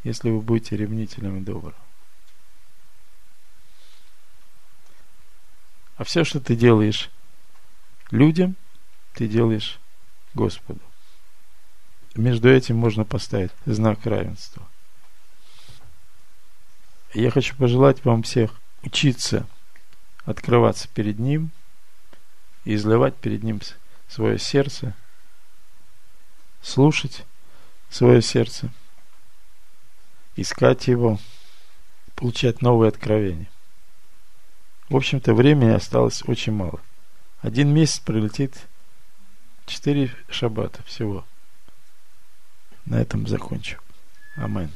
если 0.04 0.30
вы 0.30 0.40
будете 0.40 0.76
ревнителями 0.76 1.40
доброго? 1.40 1.74
А 5.96 6.04
все, 6.04 6.24
что 6.24 6.40
ты 6.40 6.56
делаешь 6.56 7.10
людям, 8.10 8.56
ты 9.14 9.28
делаешь 9.28 9.78
Господу. 10.34 10.80
Между 12.14 12.48
этим 12.48 12.76
можно 12.76 13.04
поставить 13.04 13.52
знак 13.66 14.04
равенства. 14.06 14.66
Я 17.12 17.30
хочу 17.30 17.56
пожелать 17.56 18.04
вам 18.04 18.22
всех 18.22 18.61
учиться 18.82 19.46
открываться 20.24 20.88
перед 20.88 21.18
Ним 21.18 21.50
и 22.64 22.74
изливать 22.74 23.16
перед 23.16 23.42
Ним 23.42 23.61
свое 24.08 24.38
сердце, 24.38 24.94
слушать 26.62 27.24
свое 27.88 28.22
сердце, 28.22 28.70
искать 30.36 30.86
его, 30.86 31.18
получать 32.14 32.62
новые 32.62 32.90
откровения. 32.90 33.48
В 34.88 34.96
общем-то, 34.96 35.34
времени 35.34 35.70
осталось 35.70 36.22
очень 36.26 36.52
мало. 36.52 36.80
Один 37.40 37.74
месяц 37.74 37.98
прилетит 37.98 38.68
четыре 39.66 40.14
шаббата 40.28 40.82
всего. 40.84 41.24
На 42.84 43.00
этом 43.00 43.26
закончу. 43.26 43.78
Аминь. 44.36 44.70